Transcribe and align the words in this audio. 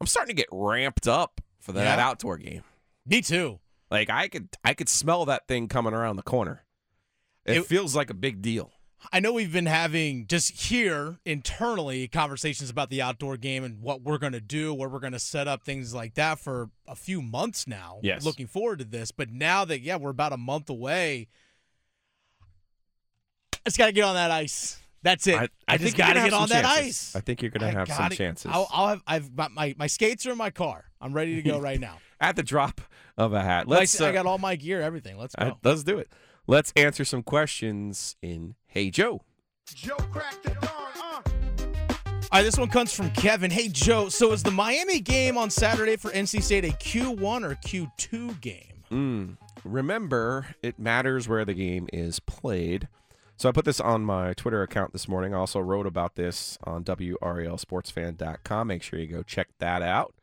I'm 0.00 0.06
starting 0.06 0.34
to 0.36 0.40
get 0.40 0.48
ramped 0.52 1.08
up 1.08 1.40
for 1.60 1.72
that 1.72 1.98
Yeah? 1.98 2.06
outdoor 2.06 2.36
game. 2.38 2.62
Me 3.06 3.20
too. 3.22 3.60
Like 3.90 4.10
I 4.10 4.28
could 4.28 4.48
I 4.64 4.74
could 4.74 4.88
smell 4.88 5.24
that 5.26 5.46
thing 5.48 5.68
coming 5.68 5.94
around 5.94 6.16
the 6.16 6.22
corner. 6.22 6.64
It, 7.44 7.58
It- 7.58 7.66
feels 7.66 7.94
like 7.96 8.10
a 8.10 8.14
big 8.14 8.42
deal. 8.42 8.72
I 9.12 9.20
know 9.20 9.32
we've 9.32 9.52
been 9.52 9.66
having 9.66 10.26
just 10.26 10.50
here 10.68 11.18
internally 11.24 12.08
conversations 12.08 12.70
about 12.70 12.90
the 12.90 13.02
outdoor 13.02 13.36
game 13.36 13.62
and 13.62 13.80
what 13.80 14.02
we're 14.02 14.18
going 14.18 14.32
to 14.32 14.40
do, 14.40 14.74
where 14.74 14.88
we're 14.88 14.98
going 15.00 15.12
to 15.12 15.18
set 15.20 15.46
up 15.46 15.62
things 15.62 15.94
like 15.94 16.14
that 16.14 16.40
for 16.40 16.70
a 16.88 16.96
few 16.96 17.22
months 17.22 17.68
now. 17.68 18.00
Yes. 18.02 18.24
Looking 18.24 18.48
forward 18.48 18.80
to 18.80 18.84
this. 18.84 19.12
But 19.12 19.30
now 19.30 19.64
that, 19.66 19.80
yeah, 19.80 19.94
we're 19.96 20.10
about 20.10 20.32
a 20.32 20.36
month 20.38 20.68
away, 20.70 21.28
I 23.54 23.58
just 23.66 23.78
got 23.78 23.86
to 23.86 23.92
get 23.92 24.02
on 24.02 24.14
that 24.14 24.30
ice. 24.30 24.80
That's 25.06 25.26
it. 25.28 25.36
I, 25.68 25.76
just 25.76 25.84
think 25.84 25.98
you're 25.98 26.06
got 26.08 26.14
to 26.14 26.18
gonna 26.18 26.30
get 26.30 26.32
have 26.32 26.42
on 26.42 26.48
some 26.48 26.62
that 26.62 26.64
chances. 26.64 26.88
ice. 26.88 27.16
I 27.16 27.20
think 27.20 27.40
you're 27.40 27.50
gonna 27.52 27.66
I 27.68 27.70
have 27.70 27.86
some 27.86 27.96
gotta- 27.96 28.16
chances. 28.16 28.50
I'll, 28.52 28.66
I'll 28.72 28.88
have, 28.88 29.02
I've 29.06 29.36
got 29.36 29.52
my, 29.52 29.72
my 29.78 29.86
skates 29.86 30.26
are 30.26 30.32
in 30.32 30.38
my 30.38 30.50
car. 30.50 30.84
I'm 31.00 31.12
ready 31.12 31.36
to 31.36 31.42
go 31.42 31.60
right 31.60 31.78
now. 31.78 31.98
At 32.20 32.34
the 32.34 32.42
drop 32.42 32.80
of 33.16 33.32
a 33.32 33.40
hat. 33.40 33.68
Let's 33.68 34.00
I 34.00 34.08
uh, 34.08 34.12
got 34.12 34.26
all 34.26 34.38
my 34.38 34.56
gear, 34.56 34.82
everything. 34.82 35.16
Let's 35.16 35.36
go. 35.36 35.58
let's 35.62 35.84
do 35.84 35.98
it. 35.98 36.10
Let's 36.48 36.72
answer 36.74 37.04
some 37.04 37.22
questions 37.22 38.16
in 38.20 38.56
Hey 38.66 38.90
Joe. 38.90 39.20
Joe 39.72 39.94
cracked 40.10 40.42
the 40.42 40.50
dawn, 40.50 40.62
uh. 41.00 41.20
All 42.32 42.40
right, 42.40 42.42
this 42.42 42.58
one 42.58 42.68
comes 42.68 42.92
from 42.92 43.10
Kevin. 43.12 43.52
Hey, 43.52 43.68
Joe. 43.68 44.08
So 44.08 44.32
is 44.32 44.42
the 44.42 44.50
Miami 44.50 44.98
game 44.98 45.38
on 45.38 45.50
Saturday 45.50 45.96
for 45.96 46.10
NC 46.10 46.42
State 46.42 46.64
a 46.64 46.68
Q1 46.68 47.44
or 47.44 47.54
Q2 47.54 48.40
game? 48.40 48.82
Mm. 48.90 49.36
Remember, 49.62 50.46
it 50.62 50.80
matters 50.80 51.28
where 51.28 51.44
the 51.44 51.54
game 51.54 51.86
is 51.92 52.18
played. 52.18 52.88
So 53.38 53.50
I 53.50 53.52
put 53.52 53.66
this 53.66 53.80
on 53.80 54.02
my 54.02 54.32
Twitter 54.32 54.62
account 54.62 54.94
this 54.94 55.08
morning. 55.08 55.34
I 55.34 55.38
also 55.38 55.60
wrote 55.60 55.86
about 55.86 56.14
this 56.14 56.56
on 56.64 56.84
WRALSportsFan.com. 56.84 58.66
Make 58.66 58.82
sure 58.82 58.98
you 58.98 59.06
go 59.06 59.22
check 59.22 59.48
that 59.58 59.82
out. 59.82 60.14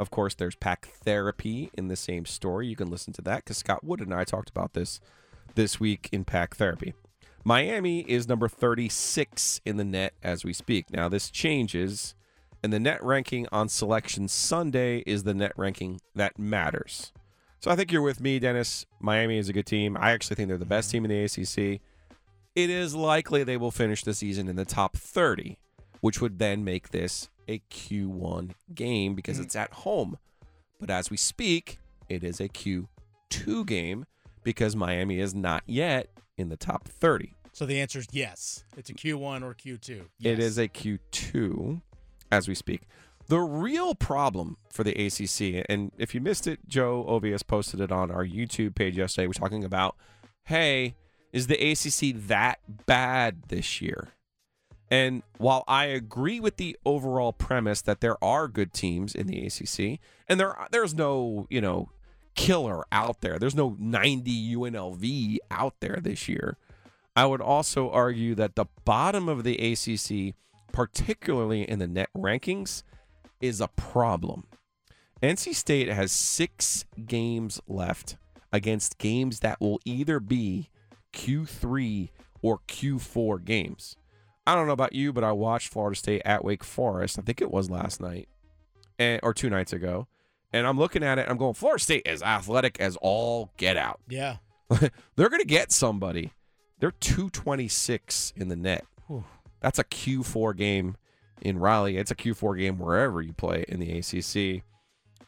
Of 0.00 0.10
course, 0.10 0.34
there's 0.34 0.56
Pack 0.56 0.88
Therapy 1.04 1.70
in 1.74 1.86
the 1.86 1.94
same 1.94 2.26
story. 2.26 2.66
You 2.66 2.74
can 2.74 2.90
listen 2.90 3.12
to 3.14 3.22
that 3.22 3.44
because 3.44 3.58
Scott 3.58 3.84
Wood 3.84 4.00
and 4.00 4.12
I 4.12 4.24
talked 4.24 4.50
about 4.50 4.72
this 4.72 5.00
this 5.54 5.78
week 5.78 6.08
in 6.10 6.24
Pack 6.24 6.56
Therapy. 6.56 6.94
Miami 7.44 8.00
is 8.00 8.26
number 8.26 8.48
36 8.48 9.60
in 9.64 9.76
the 9.76 9.84
net 9.84 10.14
as 10.20 10.44
we 10.44 10.52
speak. 10.52 10.90
Now, 10.90 11.08
this 11.08 11.30
changes, 11.30 12.16
and 12.64 12.72
the 12.72 12.80
net 12.80 13.00
ranking 13.00 13.46
on 13.52 13.68
Selection 13.68 14.26
Sunday 14.26 15.04
is 15.06 15.22
the 15.22 15.34
net 15.34 15.52
ranking 15.56 16.00
that 16.16 16.36
matters. 16.36 17.12
So 17.60 17.70
I 17.70 17.76
think 17.76 17.92
you're 17.92 18.02
with 18.02 18.20
me, 18.20 18.40
Dennis. 18.40 18.86
Miami 18.98 19.38
is 19.38 19.48
a 19.48 19.52
good 19.52 19.66
team. 19.66 19.96
I 19.96 20.10
actually 20.10 20.34
think 20.34 20.48
they're 20.48 20.58
the 20.58 20.64
best 20.64 20.90
team 20.90 21.04
in 21.04 21.10
the 21.10 21.24
ACC. 21.24 21.80
It 22.56 22.70
is 22.70 22.94
likely 22.94 23.44
they 23.44 23.58
will 23.58 23.70
finish 23.70 24.02
the 24.02 24.14
season 24.14 24.48
in 24.48 24.56
the 24.56 24.64
top 24.64 24.96
30, 24.96 25.58
which 26.00 26.22
would 26.22 26.38
then 26.38 26.64
make 26.64 26.88
this 26.88 27.28
a 27.46 27.60
Q1 27.70 28.52
game 28.74 29.14
because 29.14 29.36
hmm. 29.36 29.42
it's 29.42 29.54
at 29.54 29.72
home. 29.74 30.16
But 30.80 30.88
as 30.88 31.10
we 31.10 31.18
speak, 31.18 31.78
it 32.08 32.24
is 32.24 32.40
a 32.40 32.48
Q2 32.48 33.66
game 33.66 34.06
because 34.42 34.74
Miami 34.74 35.20
is 35.20 35.34
not 35.34 35.64
yet 35.66 36.08
in 36.38 36.48
the 36.48 36.56
top 36.56 36.88
30. 36.88 37.34
So 37.52 37.66
the 37.66 37.78
answer 37.78 37.98
is 37.98 38.06
yes. 38.10 38.64
It's 38.74 38.88
a 38.88 38.94
Q1 38.94 39.42
or 39.42 39.54
Q2. 39.54 39.90
It 39.90 40.08
Yes. 40.18 40.38
is 40.38 40.58
a 40.58 40.68
Q2 40.68 41.82
as 42.30 42.48
we 42.48 42.54
speak. 42.54 42.82
The 43.28 43.40
real 43.40 43.94
problem 43.94 44.56
for 44.72 44.82
the 44.82 44.92
ACC, 44.92 45.64
and 45.68 45.92
if 45.98 46.14
you 46.14 46.22
missed 46.22 46.46
it, 46.46 46.60
Joe 46.68 47.04
Ovies 47.06 47.46
posted 47.46 47.80
it 47.80 47.92
on 47.92 48.10
our 48.10 48.24
YouTube 48.24 48.74
page 48.74 48.96
yesterday. 48.96 49.26
We're 49.26 49.32
talking 49.34 49.64
about, 49.64 49.96
hey, 50.44 50.94
is 51.36 51.48
the 51.48 51.70
ACC 51.70 52.16
that 52.28 52.60
bad 52.86 53.42
this 53.48 53.82
year? 53.82 54.08
And 54.90 55.22
while 55.36 55.64
I 55.68 55.84
agree 55.84 56.40
with 56.40 56.56
the 56.56 56.78
overall 56.86 57.34
premise 57.34 57.82
that 57.82 58.00
there 58.00 58.22
are 58.24 58.48
good 58.48 58.72
teams 58.72 59.14
in 59.14 59.26
the 59.26 59.46
ACC, 59.46 60.00
and 60.28 60.40
there 60.40 60.56
there's 60.70 60.94
no 60.94 61.46
you 61.50 61.60
know 61.60 61.90
killer 62.34 62.86
out 62.90 63.20
there, 63.20 63.38
there's 63.38 63.54
no 63.54 63.76
90 63.78 64.56
UNLV 64.56 65.36
out 65.50 65.74
there 65.80 65.98
this 66.00 66.26
year. 66.26 66.56
I 67.14 67.26
would 67.26 67.42
also 67.42 67.90
argue 67.90 68.34
that 68.36 68.56
the 68.56 68.66
bottom 68.86 69.28
of 69.28 69.44
the 69.44 69.58
ACC, 69.58 70.34
particularly 70.72 71.68
in 71.68 71.80
the 71.80 71.86
net 71.86 72.08
rankings, 72.16 72.82
is 73.42 73.60
a 73.60 73.68
problem. 73.68 74.46
NC 75.22 75.54
State 75.54 75.88
has 75.88 76.12
six 76.12 76.86
games 77.04 77.60
left 77.68 78.16
against 78.52 78.96
games 78.96 79.40
that 79.40 79.60
will 79.60 79.80
either 79.84 80.18
be 80.18 80.70
Q3 81.16 82.10
or 82.42 82.60
Q4 82.68 83.44
games. 83.44 83.96
I 84.46 84.54
don't 84.54 84.66
know 84.66 84.72
about 84.72 84.92
you, 84.92 85.12
but 85.12 85.24
I 85.24 85.32
watched 85.32 85.72
Florida 85.72 85.96
State 85.96 86.22
at 86.24 86.44
Wake 86.44 86.62
Forest. 86.62 87.18
I 87.18 87.22
think 87.22 87.40
it 87.40 87.50
was 87.50 87.68
last 87.68 88.00
night 88.00 88.28
and, 88.98 89.18
or 89.22 89.34
two 89.34 89.50
nights 89.50 89.72
ago. 89.72 90.06
And 90.52 90.66
I'm 90.66 90.78
looking 90.78 91.02
at 91.02 91.18
it. 91.18 91.26
I'm 91.28 91.36
going, 91.36 91.54
Florida 91.54 91.82
State 91.82 92.02
is 92.06 92.22
athletic 92.22 92.80
as 92.80 92.96
all 93.00 93.50
get 93.56 93.76
out. 93.76 94.00
Yeah. 94.08 94.36
They're 95.16 95.28
going 95.28 95.40
to 95.40 95.46
get 95.46 95.72
somebody. 95.72 96.32
They're 96.78 96.92
226 96.92 98.34
in 98.36 98.48
the 98.48 98.56
net. 98.56 98.84
Whew. 99.08 99.24
That's 99.60 99.78
a 99.78 99.84
Q4 99.84 100.56
game 100.56 100.96
in 101.40 101.58
Raleigh. 101.58 101.96
It's 101.96 102.10
a 102.10 102.16
Q4 102.16 102.58
game 102.58 102.78
wherever 102.78 103.20
you 103.20 103.32
play 103.32 103.64
in 103.66 103.80
the 103.80 103.98
ACC. 103.98 104.62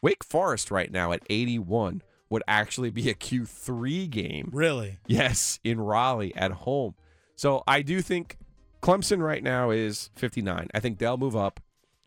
Wake 0.01 0.23
Forest 0.23 0.71
right 0.71 0.91
now 0.91 1.11
at 1.11 1.23
81 1.29 2.01
would 2.29 2.43
actually 2.47 2.89
be 2.89 3.09
a 3.09 3.13
Q3 3.13 4.09
game. 4.09 4.49
Really? 4.51 4.99
Yes, 5.07 5.59
in 5.63 5.79
Raleigh 5.79 6.35
at 6.35 6.51
home. 6.51 6.95
So 7.35 7.63
I 7.67 7.81
do 7.81 8.01
think 8.01 8.37
Clemson 8.81 9.21
right 9.21 9.43
now 9.43 9.71
is 9.71 10.09
59. 10.15 10.67
I 10.73 10.79
think 10.79 10.99
they'll 10.99 11.17
move 11.17 11.35
up. 11.35 11.59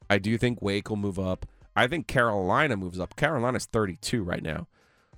I 0.08 0.18
do 0.18 0.36
think 0.38 0.62
Wake 0.62 0.88
will 0.88 0.96
move 0.96 1.18
up. 1.18 1.46
I 1.74 1.86
think 1.86 2.06
Carolina 2.06 2.76
moves 2.76 3.00
up. 3.00 3.16
Carolina's 3.16 3.66
32 3.66 4.22
right 4.22 4.42
now. 4.42 4.68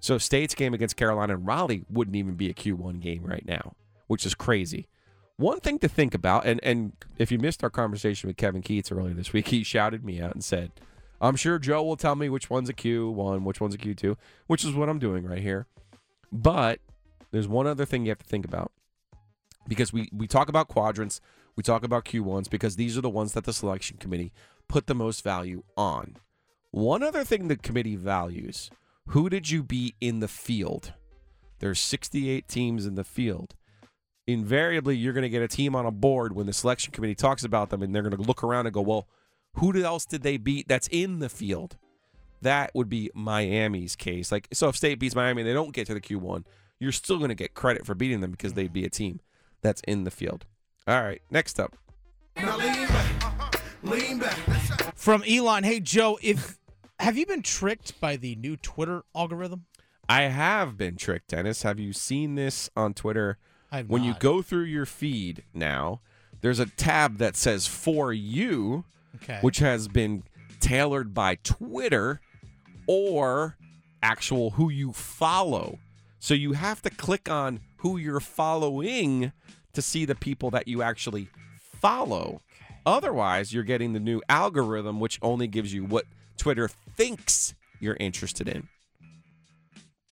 So 0.01 0.19
State's 0.19 0.55
game 0.55 0.75
against 0.75 0.97
Carolina 0.97 1.35
and 1.35 1.47
Raleigh 1.47 1.85
wouldn't 1.89 2.17
even 2.17 2.35
be 2.35 2.51
a 2.51 2.55
Q1 2.55 3.01
game 3.01 3.25
right 3.25 3.45
now, 3.47 3.75
which 4.07 4.27
is 4.27 4.35
crazy. 4.35 4.87
One 5.37 5.61
thing 5.61 5.79
to 5.81 5.89
think 5.89 6.15
about, 6.15 6.47
and, 6.47 6.61
and 6.63 6.93
if 7.19 7.33
you 7.33 7.39
missed 7.39 7.65
our 7.65 7.71
conversation 7.71 8.29
with 8.29 8.37
Kevin 8.37 8.63
Keatts 8.63 8.93
earlier 8.93 9.15
this 9.15 9.33
week, 9.33 9.49
he 9.49 9.65
shouted 9.65 10.05
me 10.05 10.21
out 10.21 10.35
and 10.35 10.45
said, 10.45 10.71
I'm 11.25 11.37
sure 11.37 11.59
Joe 11.59 11.83
will 11.83 11.97
tell 11.97 12.17
me 12.17 12.29
which 12.29 12.51
one's 12.51 12.69
a 12.69 12.75
Q1, 12.75 13.45
which 13.45 13.59
one's 13.59 13.75
a 13.75 13.79
Q2, 13.79 14.17
which 14.47 14.63
is 14.63 14.75
what 14.75 14.91
I'm 14.91 14.99
doing 14.99 15.25
right 15.25 15.41
here. 15.41 15.67
But 16.31 16.81
there's 17.31 17.49
one 17.49 17.67
other 17.67 17.87
thing 17.87 18.05
you 18.05 18.11
have 18.11 18.19
to 18.19 18.27
think 18.27 18.45
about 18.45 18.73
because 19.67 19.91
we, 19.91 20.11
we 20.13 20.27
talk 20.27 20.51
about 20.51 20.69
quadrants, 20.69 21.23
we 21.57 21.63
talk 21.63 21.83
about 21.83 22.05
Q1s 22.05 22.51
because 22.51 22.77
these 22.77 22.99
are 22.99 23.01
the 23.01 23.09
ones 23.09 23.33
that 23.33 23.45
the 23.45 23.55
selection 23.55 23.97
committee 23.97 24.33
put 24.69 24.87
the 24.87 24.95
most 24.95 25.25
value 25.25 25.63
on. 25.79 26.17
One 26.73 27.03
other 27.03 27.25
thing 27.25 27.49
the 27.49 27.57
committee 27.57 27.97
values 27.97 28.71
who 29.09 29.31
did 29.31 29.51
you 29.51 29.63
beat 29.63 29.95
in 30.03 30.21
the 30.21 30.29
field? 30.29 30.93
There's 31.59 31.81
68 31.81 32.49
teams 32.49 32.85
in 32.85 32.97
the 32.97 33.05
field. 33.05 33.55
Invariably, 34.27 34.97
you're 34.97 35.13
going 35.13 35.23
to 35.23 35.29
get 35.31 35.43
a 35.43 35.49
team 35.49 35.75
on 35.75 35.87
a 35.87 35.91
board 35.91 36.35
when 36.35 36.47
the 36.47 36.53
selection 36.53 36.93
committee 36.93 37.15
talks 37.15 37.45
about 37.45 37.71
them, 37.71 37.83
and 37.83 37.95
they're 37.95 38.03
going 38.03 38.17
to 38.17 38.23
look 38.23 38.43
around 38.43 38.67
and 38.67 38.75
go, 38.75 38.81
well, 38.81 39.07
who 39.55 39.83
else 39.83 40.05
did 40.05 40.23
they 40.23 40.37
beat 40.37 40.69
that's 40.69 40.89
in 40.89 41.19
the 41.19 41.29
field? 41.29 41.77
That 42.43 42.75
would 42.75 42.89
be 42.89 43.11
Miami's 43.15 43.97
case. 43.97 44.31
Like, 44.31 44.49
so 44.53 44.69
if 44.69 44.77
State 44.77 44.99
beats 44.99 45.15
Miami 45.15 45.43
and 45.43 45.49
they 45.49 45.55
don't 45.55 45.73
get 45.73 45.87
to 45.87 45.95
the 45.95 46.01
Q1, 46.01 46.45
you're 46.79 46.93
still 46.93 47.19
going 47.19 47.31
to 47.31 47.35
get 47.35 47.55
credit 47.55 47.87
for 47.87 47.95
beating 47.95 48.21
them 48.21 48.33
because 48.33 48.53
they'd 48.53 48.73
be 48.73 48.85
a 48.85 48.91
team 48.91 49.21
that's 49.63 49.81
in 49.89 50.05
the 50.05 50.11
field. 50.11 50.45
All 50.87 51.03
right, 51.03 51.23
next 51.31 51.59
up. 51.59 51.77
Now 52.37 52.57
lean 52.59 52.89
back, 52.89 53.65
lean 53.83 54.19
back. 54.19 54.37
From 54.95 55.23
Elon, 55.23 55.65
hey 55.65 55.81
Joe, 55.81 56.19
if 56.21 56.59
have 56.99 57.17
you 57.17 57.27
been 57.27 57.43
tricked 57.43 57.99
by 58.01 58.17
the 58.17 58.35
new 58.37 58.57
Twitter 58.57 59.05
algorithm? 59.15 59.67
I 60.09 60.23
have 60.23 60.77
been 60.77 60.97
tricked, 60.97 61.29
Dennis. 61.29 61.63
Have 61.63 61.79
you 61.79 61.93
seen 61.93 62.35
this 62.35 62.69
on 62.77 62.93
Twitter? 62.93 63.39
I 63.73 63.79
have 63.79 63.89
when 63.89 64.05
you 64.05 64.15
go 64.19 64.43
through 64.43 64.65
your 64.65 64.87
feed 64.87 65.45
now, 65.55 66.01
there's 66.41 66.59
a 66.59 66.67
tab 66.67 67.19
that 67.19 67.37
says 67.37 67.67
for 67.67 68.13
you, 68.13 68.85
Okay. 69.17 69.39
which 69.43 69.59
has 69.59 69.89
been 69.89 70.25
tailored 70.61 71.15
by 71.15 71.37
Twitter 71.37 72.21
or 72.87 73.57
actual 74.03 74.51
who 74.51 74.71
you 74.71 74.93
follow. 74.93 75.79
So 76.19 76.35
you 76.35 76.53
have 76.53 76.83
to 76.83 76.91
click 76.91 77.31
on 77.31 77.61
who 77.79 77.97
you're 77.97 78.21
following 78.21 79.33
to 79.73 79.83
see 79.83 80.05
the 80.05 80.15
people 80.15 80.51
that 80.51 80.69
you 80.69 80.83
actually 80.83 81.29
follow. 81.59 82.41
Otherwise, 82.87 83.53
you're 83.53 83.63
getting 83.65 83.93
the 83.93 84.01
new 84.01 84.23
algorithm, 84.29 85.01
which 85.01 85.19
only 85.23 85.47
gives 85.47 85.73
you 85.73 85.85
what 85.85 86.05
Twitter 86.37 86.69
thinks 86.97 87.55
you're 87.81 87.97
interested 88.01 88.49
in. 88.49 88.69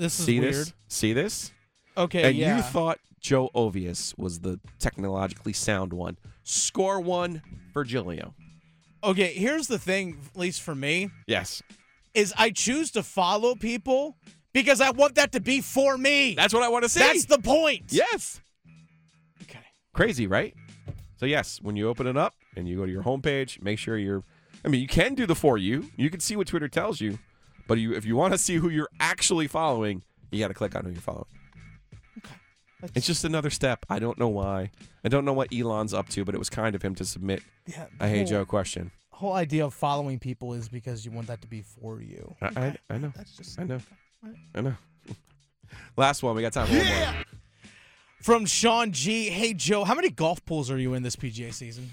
This 0.00 0.18
is 0.18 0.24
See 0.26 0.40
weird. 0.40 0.54
this? 0.54 0.72
See 0.88 1.12
this? 1.12 1.52
Okay, 1.96 2.22
and 2.24 2.36
yeah. 2.36 2.56
you 2.56 2.62
thought 2.62 2.98
Joe 3.20 3.50
Ovies 3.54 4.16
was 4.16 4.40
the 4.40 4.58
technologically 4.78 5.52
sound 5.52 5.92
one. 5.92 6.16
Score 6.42 7.00
one 7.00 7.42
for 7.72 7.84
Giglio. 7.84 8.34
okay, 9.04 9.32
here's 9.34 9.66
the 9.66 9.78
thing, 9.78 10.18
at 10.34 10.38
least 10.40 10.62
for 10.62 10.74
me, 10.74 11.10
Yes. 11.26 11.62
is 12.14 12.32
I 12.38 12.50
choose 12.50 12.90
to 12.92 13.02
follow 13.02 13.54
people 13.54 14.16
because 14.54 14.80
I 14.80 14.90
want 14.90 15.16
that 15.16 15.32
to 15.32 15.40
be 15.40 15.60
for 15.60 15.98
me. 15.98 16.34
That's 16.34 16.54
what 16.54 16.62
I 16.62 16.68
want 16.68 16.84
to 16.84 16.88
see. 16.88 17.00
That's 17.00 17.26
the 17.26 17.38
point. 17.38 17.84
yes. 17.90 18.40
Okay. 19.42 19.60
Crazy, 19.92 20.26
right? 20.26 20.54
So 21.16 21.26
yes, 21.26 21.60
when 21.60 21.76
you 21.76 21.88
open 21.88 22.06
it 22.06 22.16
up 22.16 22.34
and 22.56 22.66
you 22.66 22.76
go 22.78 22.86
to 22.86 22.92
your 22.92 23.02
homepage, 23.02 23.62
make 23.62 23.78
sure 23.78 23.98
you're. 23.98 24.24
I 24.64 24.68
mean, 24.68 24.80
you 24.80 24.88
can 24.88 25.14
do 25.14 25.26
the 25.26 25.34
for 25.34 25.58
you. 25.58 25.90
You 25.96 26.08
can 26.10 26.20
see 26.20 26.36
what 26.36 26.46
Twitter 26.46 26.68
tells 26.68 27.00
you, 27.00 27.18
but 27.70 27.78
you, 27.78 27.94
if 27.94 28.04
you 28.04 28.16
want 28.16 28.32
to 28.34 28.38
see 28.38 28.56
who 28.56 28.68
you're 28.68 28.88
actually 28.98 29.46
following, 29.46 30.02
you 30.32 30.40
got 30.40 30.48
to 30.48 30.54
click 30.54 30.74
on 30.74 30.84
who 30.84 30.90
you're 30.90 31.00
following. 31.00 31.26
That's- 32.80 32.96
It's 32.96 33.06
just 33.06 33.24
another 33.24 33.48
step. 33.48 33.86
I 33.88 34.00
don't 34.00 34.18
know 34.18 34.26
why. 34.26 34.72
I 35.04 35.08
don't 35.08 35.24
know 35.24 35.32
what 35.32 35.54
Elon's 35.54 35.94
up 35.94 36.08
to, 36.08 36.24
but 36.24 36.34
it 36.34 36.38
was 36.38 36.50
kind 36.50 36.74
of 36.74 36.82
him 36.82 36.96
to 36.96 37.04
submit 37.04 37.44
yeah, 37.66 37.86
a 38.00 38.08
Hey 38.08 38.24
Joe 38.24 38.44
question. 38.44 38.90
Whole 39.12 39.34
idea 39.34 39.64
of 39.66 39.72
following 39.72 40.18
people 40.18 40.52
is 40.54 40.68
because 40.68 41.04
you 41.04 41.12
want 41.12 41.28
that 41.28 41.42
to 41.42 41.46
be 41.46 41.62
for 41.62 42.00
you. 42.02 42.34
I, 42.42 42.46
I, 42.56 42.76
I 42.90 42.98
know. 42.98 43.12
That's 43.14 43.36
just 43.36 43.60
I 43.60 43.64
know. 43.64 43.78
I 44.52 44.60
know. 44.62 44.74
Last 45.96 46.24
one. 46.24 46.34
We 46.34 46.42
got 46.42 46.52
time 46.52 46.66
for 46.66 46.76
one 46.76 46.86
more. 46.86 47.14
From 48.20 48.46
Sean 48.46 48.90
G. 48.90 49.28
Hey 49.28 49.54
Joe, 49.54 49.84
how 49.84 49.94
many 49.94 50.10
golf 50.10 50.44
pools 50.44 50.72
are 50.72 50.78
you 50.78 50.94
in 50.94 51.04
this 51.04 51.14
PGA 51.14 51.52
season? 51.54 51.88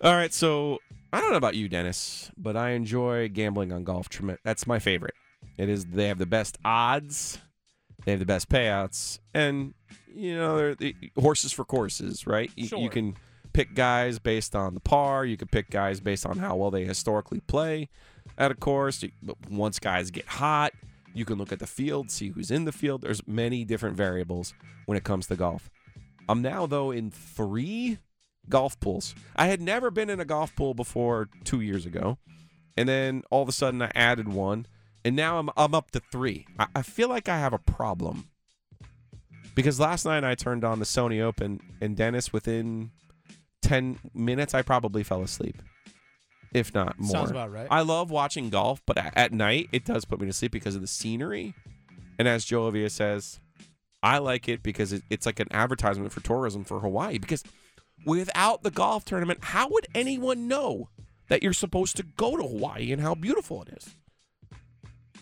All 0.00 0.14
right, 0.14 0.32
so 0.32 0.78
I 1.12 1.20
don't 1.20 1.30
know 1.30 1.36
about 1.36 1.54
you, 1.54 1.68
Dennis, 1.68 2.30
but 2.36 2.56
I 2.56 2.70
enjoy 2.70 3.28
gambling 3.28 3.72
on 3.72 3.84
golf. 3.84 4.08
That's 4.44 4.66
my 4.66 4.78
favorite. 4.78 5.14
It 5.56 5.68
is 5.68 5.86
they 5.86 6.08
have 6.08 6.18
the 6.18 6.26
best 6.26 6.58
odds, 6.64 7.38
they 8.04 8.12
have 8.12 8.20
the 8.20 8.26
best 8.26 8.48
payouts, 8.48 9.18
and 9.34 9.74
you 10.14 10.36
know 10.36 10.56
they're 10.56 10.74
the 10.74 10.94
horses 11.18 11.52
for 11.52 11.64
courses, 11.64 12.26
right? 12.26 12.50
You, 12.56 12.66
Sure. 12.66 12.78
you 12.78 12.90
can 12.90 13.16
pick 13.52 13.74
guys 13.74 14.18
based 14.18 14.54
on 14.54 14.74
the 14.74 14.80
par. 14.80 15.24
You 15.24 15.36
can 15.36 15.48
pick 15.48 15.70
guys 15.70 16.00
based 16.00 16.26
on 16.26 16.38
how 16.38 16.56
well 16.56 16.70
they 16.70 16.84
historically 16.84 17.40
play 17.40 17.88
at 18.36 18.50
a 18.50 18.54
course. 18.54 19.04
But 19.22 19.36
once 19.50 19.78
guys 19.78 20.10
get 20.10 20.26
hot, 20.26 20.72
you 21.14 21.24
can 21.24 21.38
look 21.38 21.52
at 21.52 21.58
the 21.58 21.66
field, 21.66 22.10
see 22.10 22.28
who's 22.28 22.50
in 22.50 22.64
the 22.66 22.72
field. 22.72 23.02
There's 23.02 23.26
many 23.26 23.64
different 23.64 23.96
variables 23.96 24.54
when 24.86 24.98
it 24.98 25.04
comes 25.04 25.26
to 25.28 25.36
golf. 25.36 25.70
I'm 26.28 26.42
now 26.42 26.66
though 26.66 26.90
in 26.90 27.10
three 27.10 27.98
golf 28.48 28.78
pools. 28.80 29.14
I 29.36 29.46
had 29.46 29.60
never 29.60 29.90
been 29.90 30.10
in 30.10 30.20
a 30.20 30.24
golf 30.24 30.54
pool 30.56 30.74
before 30.74 31.28
two 31.44 31.60
years 31.60 31.86
ago, 31.86 32.18
and 32.76 32.88
then 32.88 33.22
all 33.30 33.42
of 33.42 33.48
a 33.48 33.52
sudden 33.52 33.82
I 33.82 33.90
added 33.94 34.28
one, 34.28 34.66
and 35.04 35.14
now 35.16 35.38
I'm 35.38 35.50
I'm 35.56 35.74
up 35.74 35.90
to 35.92 36.00
three. 36.12 36.46
I, 36.58 36.66
I 36.76 36.82
feel 36.82 37.08
like 37.08 37.28
I 37.28 37.38
have 37.38 37.52
a 37.52 37.58
problem 37.58 38.28
because 39.54 39.80
last 39.80 40.04
night 40.04 40.24
I 40.24 40.34
turned 40.34 40.64
on 40.64 40.78
the 40.78 40.84
Sony 40.84 41.20
Open, 41.20 41.60
and 41.80 41.96
Dennis 41.96 42.32
within 42.32 42.90
ten 43.62 43.98
minutes 44.14 44.54
I 44.54 44.62
probably 44.62 45.02
fell 45.02 45.22
asleep, 45.22 45.62
if 46.52 46.74
not 46.74 46.98
more. 46.98 47.10
Sounds 47.10 47.30
about 47.30 47.52
right. 47.52 47.68
I 47.70 47.82
love 47.82 48.10
watching 48.10 48.50
golf, 48.50 48.80
but 48.86 48.96
at 49.16 49.32
night 49.32 49.68
it 49.72 49.84
does 49.84 50.04
put 50.04 50.20
me 50.20 50.26
to 50.26 50.32
sleep 50.32 50.52
because 50.52 50.74
of 50.74 50.80
the 50.80 50.86
scenery. 50.86 51.54
And 52.18 52.26
as 52.26 52.44
Joe 52.44 52.70
Ovies 52.70 52.90
says, 52.90 53.38
I 54.02 54.18
like 54.18 54.48
it 54.48 54.62
because 54.62 54.92
it, 54.92 55.02
it's 55.10 55.26
like 55.26 55.40
an 55.40 55.48
advertisement 55.52 56.12
for 56.12 56.20
tourism 56.20 56.64
for 56.64 56.80
Hawaii. 56.80 57.18
Because 57.18 57.44
without 58.04 58.62
the 58.62 58.70
golf 58.70 59.04
tournament, 59.04 59.40
how 59.42 59.68
would 59.68 59.86
anyone 59.94 60.48
know 60.48 60.88
that 61.28 61.42
you're 61.42 61.52
supposed 61.52 61.96
to 61.96 62.02
go 62.02 62.36
to 62.36 62.42
Hawaii 62.42 62.92
and 62.92 63.02
how 63.02 63.14
beautiful 63.14 63.62
it 63.62 63.68
is? 63.76 63.94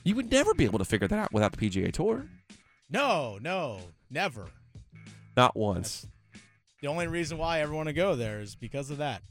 You 0.04 0.14
would 0.14 0.30
never 0.30 0.54
be 0.54 0.64
able 0.64 0.78
to 0.78 0.84
figure 0.84 1.08
that 1.08 1.18
out 1.18 1.32
without 1.32 1.52
the 1.52 1.58
PGA 1.58 1.92
Tour. 1.92 2.26
No, 2.88 3.38
no, 3.40 3.80
never. 4.10 4.46
Not 5.36 5.56
once. 5.56 6.06
The 6.80 6.88
only 6.88 7.08
reason 7.08 7.38
why 7.38 7.56
I 7.56 7.60
ever 7.60 7.74
want 7.74 7.88
to 7.88 7.92
go 7.92 8.14
there 8.14 8.40
is 8.40 8.54
because 8.54 8.90
of 8.90 8.98
that. 8.98 9.22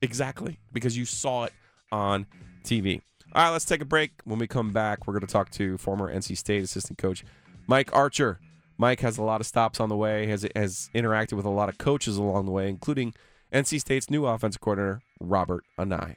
Exactly. 0.00 0.58
Because 0.72 0.96
you 0.96 1.04
saw 1.04 1.44
it 1.44 1.52
on 1.92 2.26
TV. 2.64 3.02
All 3.34 3.44
right, 3.44 3.50
let's 3.50 3.64
take 3.64 3.80
a 3.80 3.86
break. 3.86 4.10
When 4.24 4.38
we 4.38 4.46
come 4.46 4.72
back, 4.72 5.06
we're 5.06 5.12
going 5.12 5.26
to 5.26 5.32
talk 5.32 5.50
to 5.52 5.78
former 5.78 6.12
NC 6.12 6.36
State 6.36 6.64
assistant 6.64 6.98
coach 6.98 7.24
Mike 7.66 7.94
Archer. 7.94 8.40
Mike 8.82 8.98
has 8.98 9.16
a 9.16 9.22
lot 9.22 9.40
of 9.40 9.46
stops 9.46 9.78
on 9.78 9.88
the 9.88 9.96
way, 9.96 10.26
has 10.26 10.44
has 10.56 10.90
interacted 10.92 11.34
with 11.34 11.44
a 11.44 11.50
lot 11.50 11.68
of 11.68 11.78
coaches 11.78 12.16
along 12.16 12.46
the 12.46 12.50
way, 12.50 12.68
including 12.68 13.14
NC 13.52 13.78
State's 13.78 14.10
new 14.10 14.26
offensive 14.26 14.60
coordinator, 14.60 15.02
Robert 15.20 15.62
Anae. 15.78 16.16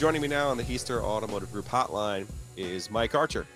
Joining 0.00 0.22
me 0.22 0.28
now 0.28 0.48
on 0.48 0.56
the 0.56 0.62
Heister 0.62 1.02
Automotive 1.02 1.52
Group 1.52 1.66
hotline 1.66 2.26
is 2.56 2.90
Mike 2.90 3.14
Archer, 3.14 3.46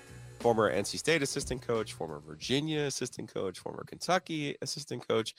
former 0.40 0.70
NC 0.70 0.98
State 0.98 1.22
assistant 1.22 1.66
coach, 1.66 1.94
former 1.94 2.20
Virginia 2.20 2.82
assistant 2.82 3.32
coach, 3.32 3.58
former 3.58 3.82
Kentucky 3.84 4.54
assistant 4.60 5.08
coach, 5.08 5.34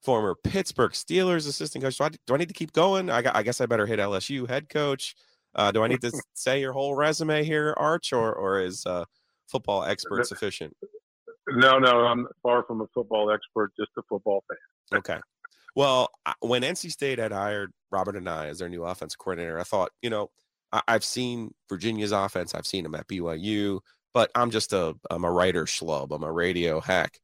former 0.00 0.34
Pittsburgh 0.34 0.92
Steelers 0.92 1.46
assistant 1.46 1.84
coach. 1.84 1.98
Do 1.98 2.04
I, 2.04 2.08
do 2.26 2.34
I 2.34 2.36
need 2.38 2.48
to 2.48 2.54
keep 2.54 2.72
going? 2.72 3.10
I, 3.10 3.22
I 3.34 3.42
guess 3.42 3.60
I 3.60 3.66
better 3.66 3.84
hit 3.84 3.98
LSU 3.98 4.48
head 4.48 4.70
coach. 4.70 5.14
Uh, 5.54 5.72
do 5.72 5.84
I 5.84 5.88
need 5.88 6.00
to 6.00 6.22
say 6.32 6.58
your 6.58 6.72
whole 6.72 6.94
resume 6.94 7.44
here, 7.44 7.74
Arch, 7.76 8.14
or, 8.14 8.32
or 8.32 8.58
is 8.62 8.86
uh, 8.86 9.04
football 9.48 9.84
expert 9.84 10.26
sufficient? 10.26 10.74
No, 11.50 11.78
no, 11.78 12.06
I'm 12.06 12.26
far 12.42 12.62
from 12.62 12.80
a 12.80 12.86
football 12.94 13.30
expert, 13.30 13.72
just 13.78 13.90
a 13.98 14.02
football 14.08 14.42
fan. 14.48 15.00
Okay. 15.00 15.20
Well, 15.74 16.08
when 16.40 16.62
NC 16.62 16.92
State 16.92 17.18
had 17.18 17.32
hired 17.32 17.74
Robert 17.90 18.16
Anae 18.16 18.48
as 18.48 18.60
their 18.60 18.70
new 18.70 18.84
offense 18.84 19.14
coordinator, 19.14 19.60
I 19.60 19.62
thought, 19.62 19.90
you 20.00 20.08
know, 20.08 20.30
I- 20.72 20.82
I've 20.88 21.04
seen 21.04 21.54
Virginia's 21.68 22.12
offense, 22.12 22.54
I've 22.54 22.66
seen 22.66 22.82
them 22.84 22.94
at 22.94 23.08
BYU, 23.08 23.80
but 24.14 24.30
I'm 24.34 24.50
just 24.50 24.72
a 24.72 24.94
I'm 25.10 25.24
a 25.24 25.30
writer 25.30 25.64
schlub, 25.64 26.14
I'm 26.14 26.22
a 26.24 26.32
radio 26.32 26.80
hack. 26.80 27.18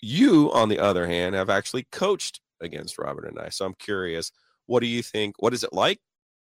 You, 0.00 0.50
on 0.52 0.68
the 0.68 0.78
other 0.78 1.06
hand, 1.06 1.34
have 1.34 1.50
actually 1.50 1.86
coached 1.92 2.40
against 2.60 2.98
Robert 2.98 3.32
Anae. 3.32 3.52
So 3.52 3.66
I'm 3.66 3.74
curious, 3.74 4.32
what 4.66 4.80
do 4.80 4.86
you 4.86 5.02
think? 5.02 5.36
What 5.40 5.52
is 5.52 5.64
it 5.64 5.72
like 5.72 6.00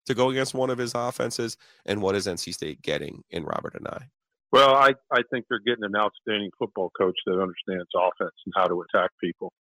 to 0.08 0.14
go 0.14 0.30
against 0.30 0.54
one 0.54 0.70
of 0.70 0.78
his 0.78 0.94
offenses, 0.94 1.58
and 1.86 2.02
what 2.02 2.16
is 2.16 2.28
NC 2.28 2.54
State 2.54 2.82
getting 2.82 3.24
in 3.30 3.44
Robert 3.44 3.76
and 3.76 3.88
I? 3.88 4.10
Well, 4.52 4.76
I, 4.76 4.94
I 5.12 5.22
think 5.32 5.46
they're 5.50 5.60
getting 5.60 5.84
an 5.84 5.96
outstanding 5.96 6.52
football 6.58 6.92
coach 6.98 7.18
that 7.26 7.34
understands 7.34 7.90
offense 7.96 8.36
and 8.46 8.54
how 8.56 8.68
to 8.68 8.84
attack 8.84 9.12
people. 9.22 9.52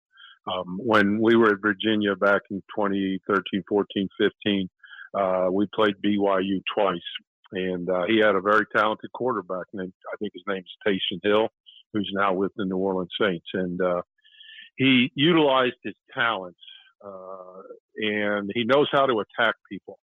Um, 0.47 0.79
when 0.83 1.21
we 1.21 1.37
were 1.37 1.53
at 1.55 1.63
Virginia 1.63 2.15
back 2.15 2.43
in 2.51 2.63
2013, 2.77 3.65
14, 3.69 4.09
15, 4.19 4.71
uh, 5.15 5.49
we 5.51 5.67
played 5.75 5.95
BYU 6.05 6.63
twice, 6.75 6.99
and 7.53 7.89
uh, 7.89 8.05
he 8.07 8.19
had 8.19 8.35
a 8.35 8.41
very 8.41 8.67
talented 8.75 9.11
quarterback 9.13 9.67
named 9.73 9.93
I 10.13 10.17
think 10.17 10.33
his 10.35 10.43
name 10.47 10.63
is 10.63 10.77
Taysom 10.87 11.21
Hill, 11.23 11.49
who's 11.93 12.11
now 12.15 12.33
with 12.33 12.53
the 12.57 12.65
New 12.65 12.77
Orleans 12.77 13.13
Saints, 13.21 13.47
and 13.55 13.81
uh, 13.81 14.03
he 14.77 15.11
utilized 15.15 15.77
his 15.83 15.95
talents 16.13 16.59
uh, 17.05 17.63
and 17.97 18.51
he 18.55 18.65
knows 18.65 18.89
how 18.91 19.07
to 19.07 19.21
attack 19.21 19.55
people. 19.71 19.99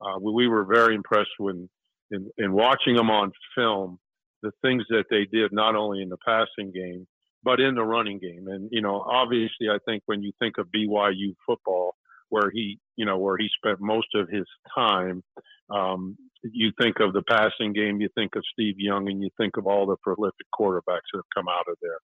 Uh, 0.00 0.18
we, 0.20 0.32
we 0.32 0.48
were 0.48 0.64
very 0.64 0.94
impressed 0.94 1.30
when 1.38 1.68
in, 2.10 2.28
in 2.38 2.52
watching 2.52 2.96
them 2.96 3.10
on 3.10 3.30
film, 3.54 3.98
the 4.42 4.50
things 4.62 4.82
that 4.88 5.04
they 5.10 5.26
did 5.26 5.52
not 5.52 5.76
only 5.76 6.02
in 6.02 6.08
the 6.08 6.16
passing 6.26 6.72
game 6.72 7.06
but 7.42 7.60
in 7.60 7.74
the 7.74 7.82
running 7.82 8.18
game. 8.18 8.46
And 8.48 8.68
you 8.70 8.82
know, 8.82 9.00
obviously, 9.00 9.68
I 9.70 9.78
think 9.86 10.02
when 10.06 10.22
you 10.22 10.32
think 10.38 10.58
of 10.58 10.66
BYU 10.66 11.34
football, 11.46 11.94
where 12.28 12.50
he 12.50 12.78
you 13.00 13.06
know, 13.06 13.16
where 13.16 13.38
he 13.38 13.48
spent 13.56 13.80
most 13.80 14.08
of 14.14 14.28
his 14.28 14.44
time. 14.74 15.22
Um, 15.70 16.18
you 16.42 16.70
think 16.78 17.00
of 17.00 17.14
the 17.14 17.22
passing 17.22 17.72
game, 17.72 17.98
you 17.98 18.10
think 18.14 18.36
of 18.36 18.42
Steve 18.52 18.74
Young, 18.76 19.08
and 19.08 19.22
you 19.22 19.30
think 19.38 19.56
of 19.56 19.66
all 19.66 19.86
the 19.86 19.96
prolific 20.02 20.46
quarterbacks 20.54 21.08
that 21.12 21.22
have 21.22 21.34
come 21.34 21.48
out 21.48 21.64
of 21.66 21.76
there. 21.80 21.98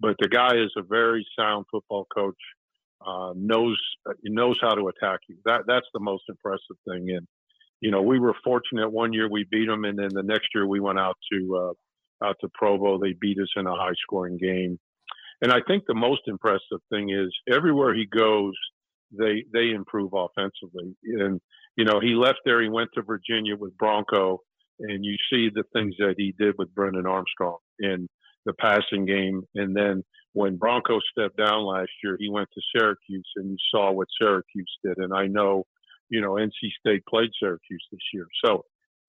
But 0.00 0.16
the 0.18 0.28
guy 0.28 0.56
is 0.56 0.72
a 0.76 0.82
very 0.82 1.24
sound 1.38 1.66
football 1.70 2.08
coach. 2.12 2.34
Uh, 3.06 3.34
knows 3.36 3.78
knows 4.24 4.58
how 4.60 4.74
to 4.74 4.88
attack 4.88 5.20
you. 5.28 5.36
That 5.44 5.60
that's 5.68 5.86
the 5.94 6.00
most 6.00 6.24
impressive 6.28 6.76
thing. 6.88 7.10
And 7.10 7.28
you 7.80 7.92
know, 7.92 8.02
we 8.02 8.18
were 8.18 8.34
fortunate 8.42 8.90
one 8.90 9.12
year 9.12 9.30
we 9.30 9.46
beat 9.48 9.66
them, 9.66 9.84
and 9.84 9.96
then 9.96 10.10
the 10.12 10.24
next 10.24 10.48
year 10.56 10.66
we 10.66 10.80
went 10.80 10.98
out 10.98 11.16
to 11.32 11.56
uh, 11.56 12.26
out 12.26 12.36
to 12.40 12.48
Provo. 12.52 12.98
They 12.98 13.12
beat 13.20 13.38
us 13.38 13.52
in 13.54 13.68
a 13.68 13.76
high 13.76 13.94
scoring 14.02 14.38
game. 14.38 14.80
And 15.40 15.52
I 15.52 15.60
think 15.66 15.84
the 15.86 15.94
most 15.94 16.22
impressive 16.26 16.80
thing 16.90 17.10
is 17.10 17.32
everywhere 17.52 17.94
he 17.94 18.06
goes, 18.06 18.54
they 19.16 19.44
they 19.52 19.70
improve 19.70 20.12
offensively. 20.14 20.96
And 21.04 21.40
you 21.76 21.84
know, 21.84 22.00
he 22.00 22.14
left 22.14 22.40
there, 22.44 22.60
he 22.62 22.68
went 22.68 22.90
to 22.94 23.02
Virginia 23.02 23.56
with 23.56 23.76
Bronco, 23.78 24.40
and 24.80 25.04
you 25.04 25.16
see 25.30 25.48
the 25.52 25.64
things 25.72 25.94
that 25.98 26.14
he 26.16 26.34
did 26.38 26.54
with 26.58 26.74
Brennan 26.74 27.06
Armstrong 27.06 27.58
in 27.78 28.08
the 28.44 28.52
passing 28.54 29.06
game. 29.06 29.42
And 29.54 29.74
then 29.74 30.02
when 30.32 30.56
Bronco 30.56 30.98
stepped 31.10 31.36
down 31.36 31.64
last 31.64 31.90
year, 32.02 32.16
he 32.18 32.28
went 32.28 32.48
to 32.54 32.60
Syracuse, 32.74 33.30
and 33.36 33.50
you 33.50 33.56
saw 33.70 33.92
what 33.92 34.08
Syracuse 34.20 34.78
did. 34.84 34.98
And 34.98 35.14
I 35.14 35.26
know, 35.26 35.64
you 36.08 36.20
know, 36.20 36.32
NC 36.32 36.70
State 36.78 37.04
played 37.06 37.30
Syracuse 37.40 37.86
this 37.90 38.00
year, 38.12 38.26
so 38.44 38.64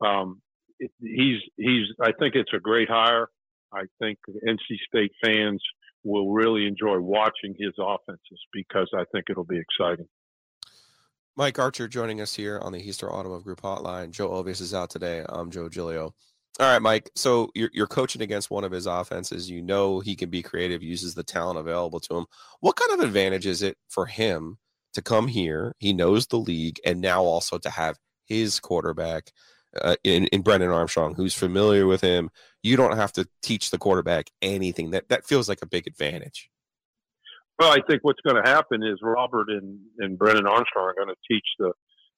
um, 0.06 0.42
he's 1.00 1.40
he's. 1.58 1.88
I 2.02 2.12
think 2.20 2.36
it's 2.36 2.54
a 2.54 2.60
great 2.60 2.90
hire. 2.90 3.28
I 3.74 3.84
think 4.00 4.20
NC 4.48 4.78
State 4.88 5.12
fans 5.24 5.62
will 6.04 6.32
really 6.32 6.68
enjoy 6.68 7.00
watching 7.00 7.56
his 7.58 7.74
offenses 7.80 8.40
because 8.52 8.90
I 8.94 9.04
think 9.12 9.26
it'll 9.30 9.44
be 9.44 9.60
exciting. 9.60 10.08
Mike 11.36 11.58
Archer 11.58 11.88
joining 11.88 12.22
us 12.22 12.36
here 12.36 12.60
on 12.60 12.72
the 12.72 12.80
Heister 12.80 13.10
Automotive 13.10 13.44
Group 13.44 13.62
Hotline. 13.62 14.12
Joe 14.12 14.30
Ovies 14.30 14.62
is 14.62 14.74
out 14.74 14.92
today. 14.92 15.26
I'm 15.28 15.50
Joe 15.50 15.68
Giglio. 15.68 16.14
All 16.60 16.72
right, 16.72 16.82
Mike. 16.82 17.10
So 17.16 17.50
you're, 17.56 17.72
you're 17.74 17.88
coaching 17.88 18.22
against 18.22 18.52
one 18.52 18.64
of 18.64 18.72
his 18.72 18.86
offenses. 18.86 19.50
You 19.50 19.64
know 19.64 20.00
he 20.00 20.16
can 20.16 20.30
be 20.30 20.44
creative, 20.44 20.84
uses 20.84 21.16
the 21.16 21.24
talent 21.24 21.58
available 21.58 22.00
to 22.02 22.18
him. 22.18 22.26
What 22.60 22.76
kind 22.76 22.92
of 22.92 23.00
advantage 23.00 23.48
is 23.48 23.64
it 23.64 23.78
for 23.90 24.06
him 24.06 24.60
to 24.94 25.02
come 25.02 25.28
here? 25.28 25.74
He 25.80 25.94
knows 25.94 26.28
the 26.28 26.38
league, 26.38 26.80
and 26.86 27.02
now 27.02 27.24
also 27.24 27.58
to 27.58 27.70
have 27.72 27.98
his 28.26 28.60
quarterback 28.60 29.32
uh, 29.82 29.96
in, 30.04 30.28
in 30.28 30.42
Brennan 30.42 30.70
Armstrong, 30.70 31.16
who's 31.16 31.34
familiar 31.34 31.86
with 31.88 32.02
him. 32.02 32.30
You 32.62 32.78
don't 32.78 32.96
have 32.96 33.12
to 33.14 33.28
teach 33.42 33.72
the 33.72 33.78
quarterback 33.78 34.30
anything. 34.42 34.92
That 34.92 35.10
that 35.10 35.26
feels 35.26 35.50
like 35.50 35.62
a 35.62 35.66
big 35.66 35.88
advantage. 35.88 36.50
Well, 37.60 37.72
I 37.72 37.80
think 37.88 38.04
what's 38.04 38.22
going 38.22 38.42
to 38.44 38.50
happen 38.50 38.84
is 38.84 39.00
Robert 39.02 39.50
and, 39.50 39.80
and 40.00 40.18
Brennan 40.18 40.48
Armstrong 40.48 40.88
are 40.88 40.96
going 40.96 41.14
to 41.14 41.34
teach 41.34 41.46
the, 41.60 41.72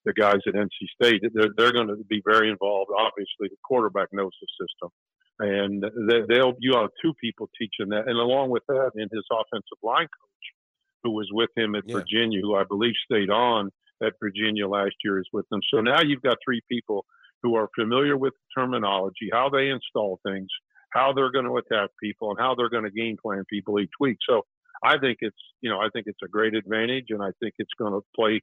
the 0.06 0.14
guys 0.14 0.40
at 0.48 0.54
NC 0.54 0.70
State. 0.96 1.22
They're, 1.34 1.50
they're 1.58 1.74
going 1.74 1.88
to 1.88 1.98
be 2.08 2.22
very 2.26 2.50
involved. 2.50 2.92
Obviously, 2.98 3.50
the 3.50 3.58
quarterback 3.64 4.10
knows 4.14 4.32
the 4.40 4.48
system. 4.66 4.90
And 5.38 5.84
they, 6.08 6.40
will 6.40 6.56
you 6.60 6.74
have 6.76 6.90
two 7.02 7.14
people 7.20 7.50
teaching 7.60 7.90
that. 7.90 8.08
And 8.08 8.18
along 8.18 8.50
with 8.50 8.64
that, 8.70 8.92
in 8.96 9.10
his 9.12 9.26
offensive 9.30 9.78
line 9.84 10.08
coach, 10.08 10.46
who 11.04 11.12
was 11.12 11.28
with 11.32 11.50
him 11.58 11.76
at 11.76 11.84
yeah. 11.86 11.98
Virginia, 11.98 12.40
who 12.42 12.56
I 12.56 12.64
believe 12.64 12.94
stayed 13.04 13.30
on 13.30 13.72
at 14.02 14.14
Virginia 14.22 14.68
last 14.68 14.96
year, 15.04 15.20
is 15.20 15.28
with 15.34 15.48
them. 15.50 15.60
So 15.74 15.82
now 15.82 16.02
you've 16.02 16.22
got 16.22 16.38
three 16.46 16.62
people 16.72 17.06
who 17.46 17.56
are 17.56 17.70
familiar 17.76 18.18
with 18.18 18.34
terminology, 18.58 19.30
how 19.32 19.50
they 19.50 19.70
install 19.70 20.20
things, 20.26 20.48
how 20.92 21.14
they're 21.14 21.32
going 21.32 21.46
to 21.46 21.58
attack 21.58 21.92
people, 22.02 22.32
and 22.32 22.40
how 22.40 22.56
they're 22.56 22.70
going 22.70 22.84
to 22.86 22.90
game 22.90 23.18
plan 23.22 23.44
people 23.48 23.80
each 23.80 23.92
week. 24.00 24.18
So 24.28 24.42
I 24.84 24.98
think 24.98 25.20
it's 25.22 25.38
you 25.62 25.70
know 25.70 25.80
I 25.80 25.90
think 25.94 26.08
it's 26.08 26.20
a 26.24 26.28
great 26.28 26.56
advantage, 26.56 27.06
and 27.10 27.22
I 27.22 27.30
think 27.40 27.54
it's 27.60 27.74
going 27.78 27.94
to 27.94 28.02
play. 28.16 28.42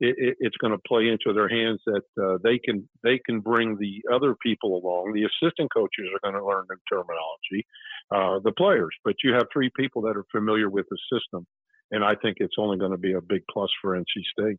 It, 0.00 0.36
it's 0.40 0.56
going 0.56 0.72
to 0.72 0.80
play 0.86 1.08
into 1.08 1.32
their 1.32 1.48
hands 1.48 1.80
that 1.86 2.02
uh, 2.20 2.38
they 2.44 2.58
can 2.58 2.88
they 3.02 3.20
can 3.26 3.40
bring 3.40 3.76
the 3.78 4.02
other 4.12 4.36
people 4.40 4.76
along. 4.76 5.14
The 5.14 5.24
assistant 5.24 5.72
coaches 5.72 6.06
are 6.14 6.30
going 6.30 6.40
to 6.40 6.46
learn 6.46 6.66
the 6.68 6.76
terminology, 6.88 7.66
uh, 8.10 8.38
the 8.44 8.52
players, 8.52 8.94
but 9.04 9.14
you 9.24 9.34
have 9.34 9.46
three 9.52 9.70
people 9.76 10.02
that 10.02 10.16
are 10.16 10.26
familiar 10.30 10.70
with 10.70 10.86
the 10.90 10.98
system, 11.12 11.44
and 11.90 12.04
I 12.04 12.14
think 12.14 12.36
it's 12.38 12.56
only 12.58 12.78
going 12.78 12.92
to 12.92 12.98
be 12.98 13.14
a 13.14 13.20
big 13.20 13.42
plus 13.52 13.70
for 13.82 13.96
NC 13.96 14.04
State. 14.38 14.58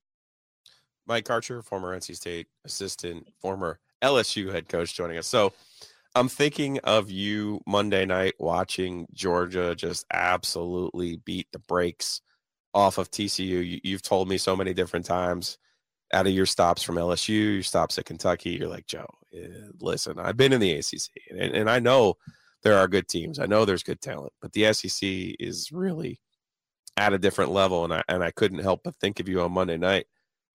Mike 1.08 1.30
Archer, 1.30 1.62
former 1.62 1.96
NC 1.96 2.16
State 2.16 2.48
assistant, 2.66 3.28
former 3.40 3.80
LSU 4.06 4.52
head 4.52 4.70
coach, 4.70 4.94
joining 4.94 5.18
us. 5.18 5.26
So 5.26 5.52
I'm 6.14 6.30
thinking 6.30 6.80
of 6.84 7.10
you 7.10 7.62
Monday 7.66 8.06
night 8.06 8.36
watching 8.40 9.08
Georgia 9.14 9.76
just 9.76 10.06
absolutely 10.14 11.18
beat 11.18 11.48
the 11.52 11.60
brakes 11.60 12.22
off 12.74 13.00
of 13.00 13.10
TCU. 13.10 13.80
You, 13.84 13.94
have 13.94 14.04
told 14.04 14.30
me 14.30 14.38
so 14.38 14.56
many 14.56 14.74
different 14.74 15.08
times 15.08 15.58
out 16.14 16.28
of 16.28 16.34
your 16.34 16.46
stops 16.46 16.84
from 16.84 16.98
LSU, 16.98 17.56
your 17.56 17.64
stops 17.64 17.98
at 17.98 18.06
Kentucky, 18.06 18.52
you're 18.52 18.70
like, 18.70 18.86
Joe, 18.86 19.08
eh, 19.34 19.48
listen, 19.80 20.20
I've 20.20 20.38
been 20.38 20.54
in 20.54 20.62
the 20.62 20.74
ACC 20.74 21.10
and, 21.32 21.40
and 21.40 21.70
I 21.70 21.80
know 21.80 22.16
there 22.64 22.78
are 22.78 22.88
good 22.88 23.08
teams. 23.08 23.40
I 23.40 23.48
know 23.48 23.66
there's 23.66 23.84
good 23.84 24.02
talent, 24.02 24.34
but 24.40 24.54
the 24.54 24.72
SEC 24.72 25.00
is 25.02 25.72
really 25.72 26.20
at 26.96 27.14
a 27.14 27.18
different 27.18 27.52
level. 27.52 27.84
And 27.84 27.94
I, 27.94 28.04
and 28.08 28.24
I 28.24 28.30
couldn't 28.30 28.60
help 28.60 28.82
but 28.84 28.96
think 28.98 29.20
of 29.20 29.28
you 29.28 29.42
on 29.42 29.52
Monday 29.52 29.78
night. 29.78 30.06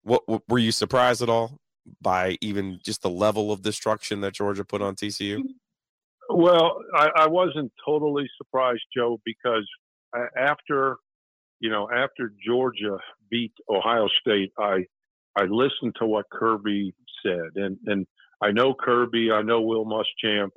What, 0.03 0.29
what 0.29 0.43
were 0.49 0.59
you 0.59 0.71
surprised 0.71 1.23
at 1.23 1.31
all 1.31 1.59
by 2.01 2.37
even 2.41 2.81
just 2.85 3.03
the 3.03 3.11
level 3.11 3.51
of 3.53 3.63
destruction 3.63 4.21
that 4.21 4.35
Georgia 4.35 4.65
put 4.65 4.83
on 4.83 4.95
TCU? 4.95 5.43
Well, 6.31 6.81
I, 6.95 7.09
I 7.17 7.27
wasn't 7.29 7.73
totally 7.85 8.29
surprised, 8.37 8.83
Joe, 8.95 9.19
because 9.25 9.67
after 10.37 10.97
you 11.61 11.71
know 11.71 11.89
after 11.91 12.33
Georgia 12.45 12.99
beat 13.31 13.53
Ohio 13.69 14.09
State, 14.21 14.53
I 14.59 14.85
I 15.37 15.45
listened 15.45 15.97
to 16.01 16.07
what 16.07 16.27
Kirby 16.31 16.95
said, 17.25 17.51
and 17.57 17.79
and 17.87 18.07
I 18.43 18.51
know 18.53 18.75
Kirby, 18.75 19.31
I 19.33 19.43
know 19.43 19.63
Will 19.63 19.87
Muschamp. 19.87 20.51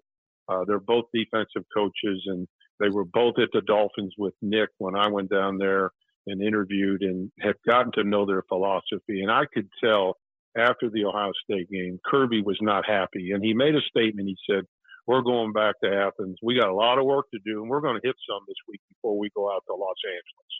Uh, 0.48 0.66
they're 0.66 0.80
both 0.80 1.06
defensive 1.14 1.64
coaches, 1.74 2.22
and 2.26 2.48
they 2.80 2.90
were 2.90 3.06
both 3.06 3.36
at 3.40 3.50
the 3.54 3.62
Dolphins 3.62 4.14
with 4.18 4.34
Nick 4.42 4.70
when 4.78 4.96
I 4.96 5.08
went 5.08 5.30
down 5.30 5.58
there 5.58 5.92
and 6.28 6.42
interviewed, 6.42 7.02
and 7.02 7.32
have 7.40 7.56
gotten 7.68 7.92
to 7.94 8.04
know 8.04 8.26
their 8.26 8.44
philosophy. 8.44 9.22
And 9.22 9.32
I 9.32 9.46
could 9.52 9.70
tell 9.84 10.18
after 10.58 10.90
the 10.90 11.06
Ohio 11.06 11.32
State 11.44 11.70
game, 11.70 12.00
Kirby 12.06 12.42
was 12.42 12.58
not 12.62 12.86
happy, 12.86 13.32
and 13.32 13.44
he 13.44 13.54
made 13.54 13.76
a 13.76 13.82
statement. 13.82 14.28
He 14.28 14.38
said, 14.50 14.66
"We're 15.08 15.22
going 15.22 15.54
back 15.54 15.76
to 15.84 15.94
Athens. 15.94 16.38
We 16.42 16.60
got 16.60 16.70
a 16.70 16.76
lot 16.76 17.00
of 17.00 17.06
work 17.06 17.26
to 17.34 17.40
do, 17.46 17.62
and 17.62 17.70
we're 17.70 17.82
going 17.82 18.00
to 18.00 18.08
hit 18.08 18.16
some 18.30 18.44
this 18.48 18.58
week 18.68 18.82
before 18.90 19.18
we 19.18 19.30
go 19.36 19.52
out 19.52 19.64
to 19.68 19.74
Los 19.74 19.98
Angeles." 20.06 20.54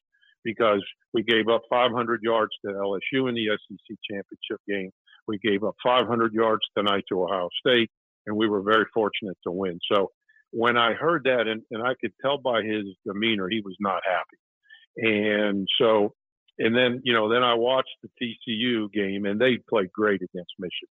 Because 0.44 0.84
we 1.14 1.22
gave 1.22 1.50
up 1.50 1.62
500 1.70 2.22
yards 2.24 2.52
to 2.66 2.72
LSU 2.72 3.30
in 3.30 3.36
the 3.36 3.46
SEC 3.46 3.98
championship 4.10 4.60
game. 4.68 4.90
We 5.28 5.38
gave 5.38 5.64
up 5.64 5.76
500 5.84 6.34
yards 6.34 6.64
tonight 6.76 7.04
to 7.10 7.24
Ohio 7.24 7.50
State, 7.60 7.92
and 8.26 8.36
we 8.36 8.50
were 8.50 8.62
very 8.64 8.86
fortunate 8.92 9.38
to 9.44 9.52
win. 9.52 9.80
So 9.92 10.12
when 10.52 10.78
I 10.78 10.94
heard 10.94 11.24
that, 11.26 11.48
and, 11.48 11.62
and 11.72 11.84
I 11.84 11.94
could 12.00 12.12
tell 12.22 12.38
by 12.38 12.64
his 12.64 12.86
demeanor, 13.06 13.50
he 13.50 13.62
was 13.64 13.76
not 13.80 14.02
happy. 14.06 14.38
And 14.98 15.68
so 15.80 16.14
and 16.62 16.76
then, 16.76 17.02
you 17.04 17.12
know, 17.12 17.28
then 17.28 17.44
I 17.44 17.56
watched 17.56 17.96
the 18.04 18.10
TCU 18.22 18.92
game 18.94 19.26
and 19.26 19.42
they 19.42 19.58
played 19.68 19.92
great 19.92 20.22
against 20.22 20.54
Michigan. 20.60 20.94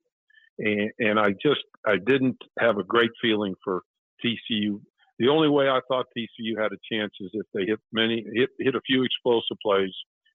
And, 0.58 0.90
and 1.00 1.18
I 1.18 1.30
just, 1.32 1.64
I 1.84 1.96
didn't 1.96 2.38
have 2.60 2.78
a 2.78 2.84
great 2.84 3.10
feeling 3.20 3.54
for 3.64 3.82
TCU. 4.24 4.80
The 5.18 5.28
only 5.28 5.48
way 5.48 5.68
I 5.68 5.80
thought 5.88 6.06
TCU 6.16 6.60
had 6.60 6.70
a 6.72 6.94
chance 6.94 7.12
is 7.20 7.30
if 7.32 7.46
they 7.52 7.64
hit 7.64 7.80
many, 7.92 8.24
hit, 8.32 8.50
hit 8.60 8.76
a 8.76 8.80
few 8.86 9.02
explosive 9.02 9.56
plays 9.60 9.92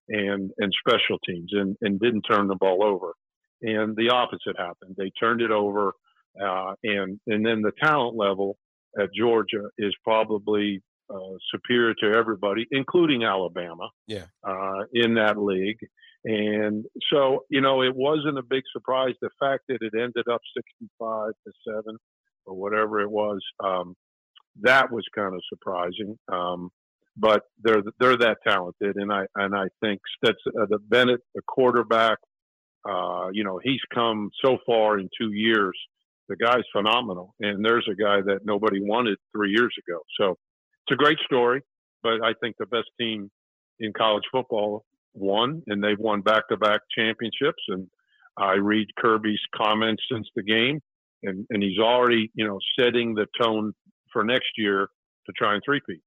and, 0.10 0.52
and 0.58 0.74
special 0.86 1.18
teams 1.26 1.52
and, 1.54 1.78
and 1.82 2.00
didn't 2.00 2.24
turn 2.24 2.48
the 2.48 2.56
ball 2.56 2.84
over. 2.84 3.14
And 3.62 3.96
the 3.96 4.10
opposite 4.10 4.58
happened. 4.58 4.96
They 4.98 5.12
turned 5.20 5.42
it 5.42 5.52
over. 5.52 5.94
Uh, 6.42 6.74
and, 6.84 7.20
and 7.28 7.46
then 7.46 7.62
the 7.62 7.72
talent 7.82 8.18
level 8.18 8.58
at 9.00 9.14
Georgia 9.14 9.70
is 9.78 9.94
probably 10.04 10.82
superior 11.54 11.94
to 12.02 12.18
everybody, 12.18 12.66
including 12.72 13.24
Alabama. 13.24 13.90
Yeah. 14.08 14.26
Uh, 14.44 14.86
in 14.94 15.16
that 15.16 15.38
league, 15.38 15.80
and 16.24 16.86
so 17.12 17.46
you 17.50 17.62
know 17.62 17.82
it 17.82 17.96
wasn't 17.96 18.38
a 18.38 18.44
big 18.44 18.64
surprise. 18.72 19.16
The 19.22 19.30
fact 19.40 19.64
that 19.70 19.80
it 19.82 19.94
ended 19.96 20.26
up 20.32 20.42
sixty-five 20.56 21.32
to 21.46 21.52
seven 21.68 21.98
or 22.46 22.56
whatever 22.56 23.00
it 23.02 23.10
was, 23.10 23.40
um, 23.64 23.96
that 24.62 24.92
was 24.92 25.04
kind 25.16 25.34
of 25.34 25.42
surprising. 25.50 26.18
Um, 26.32 26.70
but 27.18 27.44
they're 27.64 27.84
they're 28.00 28.18
that 28.18 28.38
talented, 28.48 28.96
and 28.96 29.12
I 29.12 29.26
and 29.36 29.56
I 29.56 29.66
think 29.82 30.00
that's 30.22 30.40
uh, 30.48 30.66
the 30.70 30.80
Bennett, 30.80 31.22
the 31.36 31.42
quarterback. 31.48 32.18
Uh, 32.88 33.30
you 33.32 33.44
know, 33.44 33.60
he's 33.64 33.82
come 33.94 34.30
so 34.44 34.58
far 34.66 34.98
in 34.98 35.08
two 35.20 35.32
years. 35.32 35.78
The 36.30 36.36
guy's 36.36 36.64
phenomenal, 36.72 37.36
and 37.40 37.64
there's 37.64 37.88
a 37.92 37.96
guy 37.96 38.22
that 38.22 38.40
nobody 38.46 38.80
wanted 38.82 39.18
three 39.36 39.52
years 39.52 39.74
ago. 39.86 40.00
So 40.20 40.38
it's 40.92 41.00
a 41.00 41.04
great 41.04 41.20
story, 41.26 41.62
but 42.04 42.24
I 42.24 42.34
think 42.42 42.58
the 42.58 42.66
best 42.66 42.90
team 43.00 43.32
in 43.80 43.94
college 43.94 44.24
football 44.32 44.84
won, 45.14 45.64
and 45.68 45.84
they've 45.84 46.00
won 46.00 46.22
back-to-back 46.22 46.82
championships. 46.96 47.64
And 47.70 47.88
I 48.38 48.54
read 48.54 48.88
Kirby's 48.98 49.40
comments 49.56 50.04
since 50.12 50.28
the 50.36 50.44
game, 50.44 50.82
and, 51.24 51.46
and 51.50 51.64
he's 51.64 51.80
already, 51.80 52.32
you 52.34 52.46
know, 52.46 52.60
setting 52.80 53.16
the 53.16 53.28
tone 53.42 53.74
for 54.12 54.24
next 54.24 54.50
year 54.58 54.90
to 55.26 55.32
try 55.34 55.54
and 55.54 55.62
three-peat. 55.64 56.02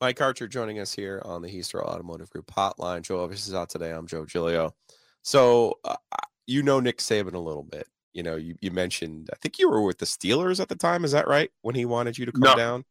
Mike 0.00 0.20
Archer 0.20 0.48
joining 0.48 0.80
us 0.80 0.92
here 0.94 1.22
on 1.24 1.42
the 1.42 1.48
Heister 1.48 1.80
Automotive 1.80 2.28
Group 2.30 2.46
hotline. 2.46 3.02
Joe 3.02 3.26
Ovies 3.26 3.46
is 3.46 3.54
out 3.54 3.70
today. 3.70 3.90
I'm 3.90 4.06
Joe 4.06 4.26
Giglio. 4.26 4.74
So 5.22 5.78
uh, 5.84 5.96
you 6.46 6.62
know 6.62 6.80
Nick 6.80 6.98
Saban 6.98 7.34
a 7.34 7.38
little 7.38 7.62
bit. 7.62 7.86
You 8.12 8.22
know, 8.22 8.36
you, 8.36 8.56
you 8.60 8.70
mentioned 8.70 9.30
I 9.32 9.36
think 9.40 9.58
you 9.58 9.70
were 9.70 9.82
with 9.82 9.98
the 9.98 10.06
Steelers 10.06 10.60
at 10.60 10.68
the 10.68 10.74
time. 10.74 11.04
Is 11.04 11.12
that 11.12 11.26
right? 11.26 11.50
When 11.62 11.74
he 11.74 11.84
wanted 11.84 12.18
you 12.18 12.26
to 12.26 12.32
come 12.32 12.42
No. 12.42 12.54
down, 12.54 12.84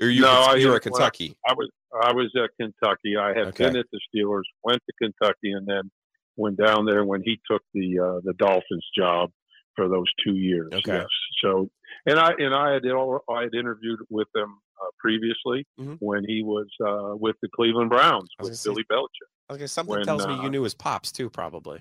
or 0.00 0.08
you, 0.08 0.22
No, 0.22 0.28
were- 0.28 0.32
I- 0.50 0.54
you 0.56 0.68
were 0.68 0.76
at 0.76 0.82
Kentucky? 0.82 1.36
I 1.48 1.54
was 1.54 1.70
I 2.02 2.12
was 2.12 2.30
at 2.36 2.50
Kentucky. 2.60 3.16
I 3.16 3.28
had 3.28 3.48
Okay. 3.48 3.64
been 3.66 3.76
at 3.76 3.86
the 3.90 4.00
Steelers, 4.14 4.42
went 4.62 4.82
to 4.86 4.92
Kentucky, 5.02 5.52
and 5.52 5.66
then 5.66 5.90
went 6.36 6.56
down 6.58 6.84
there 6.84 7.04
when 7.04 7.22
he 7.22 7.40
took 7.50 7.62
the 7.74 7.98
uh, 7.98 8.20
the 8.24 8.34
Dolphins 8.34 8.86
job 8.96 9.30
for 9.74 9.88
those 9.88 10.06
two 10.24 10.34
years. 10.34 10.68
Okay. 10.72 10.98
Yes. 10.98 11.06
So, 11.42 11.70
and 12.06 12.18
I 12.18 12.32
and 12.38 12.54
I 12.54 12.72
had 12.74 12.82
I 12.86 13.42
had 13.42 13.54
interviewed 13.54 14.00
with 14.10 14.28
him 14.36 14.58
uh, 14.80 14.86
previously 14.98 15.66
Mhm. 15.80 15.96
when 16.00 16.24
he 16.26 16.42
was 16.42 16.66
uh, 16.86 17.16
with 17.16 17.36
the 17.42 17.48
Cleveland 17.54 17.90
Browns 17.90 18.28
with 18.40 18.60
Billy 18.64 18.84
Belichick. 18.84 19.54
Okay, 19.54 19.66
something 19.66 19.96
when, 19.96 20.04
tells 20.04 20.26
me 20.26 20.34
uh, 20.34 20.42
you 20.42 20.50
knew 20.50 20.62
his 20.62 20.74
pops 20.74 21.10
too, 21.10 21.30
probably. 21.30 21.80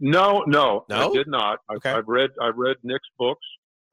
No, 0.00 0.44
no, 0.46 0.84
No? 0.90 1.10
I 1.10 1.12
did 1.14 1.26
not. 1.26 1.58
I, 1.70 1.74
Okay. 1.74 1.90
I've 1.90 2.06
read 2.06 2.30
I've 2.40 2.56
read 2.56 2.76
Nick's 2.82 3.08
books. 3.18 3.44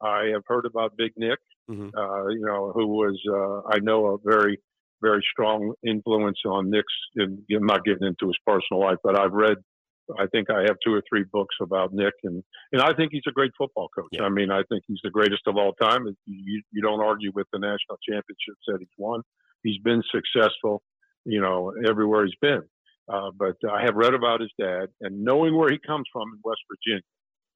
I 0.04 0.30
have 0.32 0.42
heard 0.46 0.66
about 0.66 0.96
Big 0.96 1.12
Nick. 1.16 1.38
Mhm. 1.70 1.90
Uh, 1.96 2.28
you 2.28 2.44
know, 2.44 2.72
who 2.74 2.86
was 2.86 3.18
uh, 3.28 3.68
I 3.74 3.78
know 3.80 4.14
a 4.14 4.18
very 4.24 4.58
very 5.00 5.24
strong 5.32 5.74
influence 5.86 6.38
on 6.46 6.70
Nick's. 6.70 6.92
In, 7.16 7.44
I'm 7.54 7.66
not 7.66 7.84
getting 7.84 8.06
into 8.06 8.26
his 8.26 8.38
personal 8.46 8.80
life, 8.80 8.98
but 9.02 9.18
I've 9.18 9.32
read. 9.32 9.58
I 10.18 10.26
think 10.26 10.50
I 10.50 10.60
have 10.68 10.76
two 10.84 10.92
or 10.92 11.02
three 11.08 11.24
books 11.32 11.56
about 11.62 11.94
Nick, 11.94 12.12
and 12.24 12.42
and 12.72 12.82
I 12.82 12.92
think 12.92 13.12
he's 13.12 13.22
a 13.26 13.32
great 13.32 13.52
football 13.56 13.88
coach. 13.94 14.08
Yeah. 14.12 14.24
I 14.24 14.28
mean, 14.28 14.50
I 14.50 14.62
think 14.68 14.84
he's 14.86 15.00
the 15.02 15.10
greatest 15.10 15.42
of 15.46 15.56
all 15.56 15.72
time. 15.74 16.06
You 16.26 16.62
you 16.70 16.82
don't 16.82 17.00
argue 17.02 17.32
with 17.34 17.46
the 17.52 17.58
national 17.58 17.98
championships 18.06 18.64
that 18.68 18.78
he's 18.80 18.96
won. 18.98 19.22
He's 19.62 19.78
been 19.78 20.02
successful, 20.12 20.82
you 21.24 21.40
know, 21.40 21.72
everywhere 21.86 22.26
he's 22.26 22.36
been. 22.40 22.62
Uh, 23.08 23.30
but 23.36 23.56
I 23.70 23.82
have 23.84 23.94
read 23.94 24.14
about 24.14 24.40
his 24.40 24.52
dad, 24.58 24.88
and 25.00 25.24
knowing 25.24 25.56
where 25.56 25.70
he 25.70 25.78
comes 25.78 26.06
from 26.12 26.28
in 26.34 26.38
West 26.44 26.60
Virginia, 26.70 27.02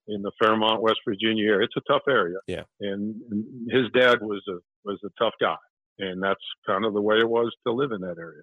in 0.09 0.23
the 0.23 0.33
Fairmont, 0.41 0.83
West 0.83 1.01
Virginia 1.07 1.53
area, 1.53 1.67
it's 1.67 1.77
a 1.77 1.93
tough 1.93 2.03
area. 2.09 2.39
Yeah. 2.47 2.63
And, 2.81 3.15
and 3.31 3.71
his 3.71 3.91
dad 3.93 4.21
was 4.21 4.43
a 4.49 4.59
was 4.85 4.99
a 5.05 5.09
tough 5.23 5.35
guy, 5.41 5.57
and 5.99 6.23
that's 6.23 6.41
kind 6.67 6.85
of 6.85 6.95
the 6.95 7.01
way 7.01 7.19
it 7.19 7.29
was 7.29 7.55
to 7.67 7.73
live 7.73 7.93
in 7.93 8.01
that 8.01 8.17
area. 8.19 8.43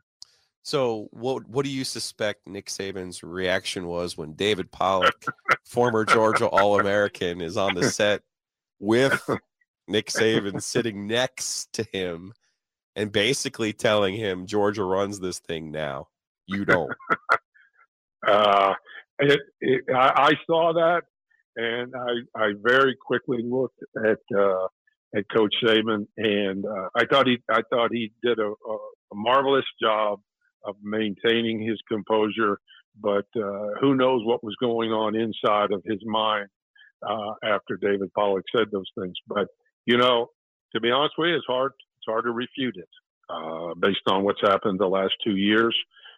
So, 0.63 1.09
what 1.11 1.47
what 1.47 1.65
do 1.65 1.71
you 1.71 1.83
suspect 1.83 2.47
Nick 2.47 2.67
Saban's 2.67 3.23
reaction 3.23 3.87
was 3.87 4.17
when 4.17 4.33
David 4.33 4.71
Pollack, 4.71 5.25
former 5.65 6.05
Georgia 6.05 6.47
All 6.47 6.79
American, 6.79 7.41
is 7.41 7.57
on 7.57 7.75
the 7.75 7.89
set 7.89 8.21
with 8.79 9.27
Nick 9.87 10.07
Saban 10.07 10.61
sitting 10.61 11.07
next 11.07 11.73
to 11.73 11.83
him 11.91 12.33
and 12.95 13.11
basically 13.11 13.73
telling 13.73 14.15
him 14.15 14.47
Georgia 14.47 14.83
runs 14.83 15.19
this 15.19 15.39
thing 15.39 15.71
now. 15.71 16.07
You 16.47 16.65
don't. 16.65 16.91
Uh, 18.27 18.73
it, 19.19 19.39
it, 19.61 19.83
I, 19.95 20.29
I 20.29 20.31
saw 20.47 20.73
that, 20.73 21.03
and 21.55 21.93
I, 21.95 22.41
I 22.43 22.53
very 22.61 22.95
quickly 22.95 23.39
looked 23.43 23.79
at 23.97 24.19
uh, 24.37 24.67
at 25.15 25.25
Coach 25.33 25.53
Saban, 25.63 26.07
and 26.17 26.65
uh, 26.65 26.89
I 26.95 27.05
thought 27.05 27.27
he 27.27 27.37
I 27.49 27.61
thought 27.69 27.89
he 27.91 28.11
did 28.23 28.39
a, 28.39 28.49
a, 28.49 28.77
marvelous 29.13 29.65
job 29.81 30.19
of 30.65 30.75
maintaining 30.83 31.65
his 31.65 31.79
composure. 31.89 32.59
But 32.99 33.25
uh, 33.35 33.79
who 33.81 33.95
knows 33.95 34.25
what 34.25 34.43
was 34.43 34.55
going 34.59 34.91
on 34.91 35.15
inside 35.15 35.71
of 35.71 35.83
his 35.85 35.99
mind 36.05 36.47
uh, 37.07 37.33
after 37.43 37.77
David 37.77 38.11
Pollack 38.13 38.45
said 38.55 38.67
those 38.71 38.89
things? 38.99 39.15
But 39.27 39.47
you 39.85 39.97
know, 39.97 40.27
to 40.73 40.81
be 40.81 40.91
honest 40.91 41.15
with 41.17 41.29
you, 41.29 41.35
it's 41.35 41.45
hard 41.47 41.71
it's 41.97 42.05
hard 42.07 42.25
to 42.25 42.31
refute 42.31 42.75
it 42.77 42.89
uh, 43.29 43.73
based 43.79 44.01
on 44.07 44.23
what's 44.23 44.41
happened 44.41 44.79
the 44.79 44.87
last 44.87 45.13
two 45.23 45.35
years. 45.35 45.75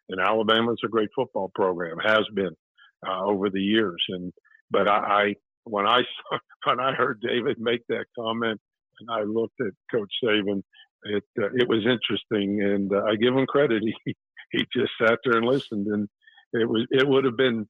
And 0.09 0.21
Alabama's 0.21 0.79
a 0.85 0.87
great 0.87 1.09
football 1.15 1.51
program, 1.53 1.97
has 2.03 2.23
been 2.33 2.55
uh, 3.07 3.25
over 3.25 3.49
the 3.49 3.61
years. 3.61 4.01
And 4.09 4.31
but 4.71 4.87
I, 4.87 4.97
I 4.97 5.35
when 5.63 5.85
I 5.85 6.01
saw, 6.01 6.37
when 6.65 6.79
I 6.79 6.93
heard 6.93 7.21
David 7.21 7.57
make 7.59 7.81
that 7.89 8.05
comment, 8.17 8.59
and 8.99 9.09
I 9.11 9.23
looked 9.23 9.59
at 9.61 9.73
Coach 9.91 10.11
Saban, 10.23 10.61
it 11.03 11.23
uh, 11.39 11.49
it 11.53 11.67
was 11.67 11.85
interesting, 11.85 12.61
and 12.61 12.91
uh, 12.93 13.03
I 13.03 13.15
give 13.15 13.35
him 13.35 13.45
credit. 13.45 13.83
He 14.05 14.15
he 14.51 14.65
just 14.73 14.93
sat 15.01 15.19
there 15.25 15.37
and 15.37 15.45
listened, 15.45 15.87
and 15.87 16.07
it 16.53 16.69
was 16.69 16.85
it 16.91 17.07
would 17.07 17.25
have 17.25 17.35
been 17.35 17.67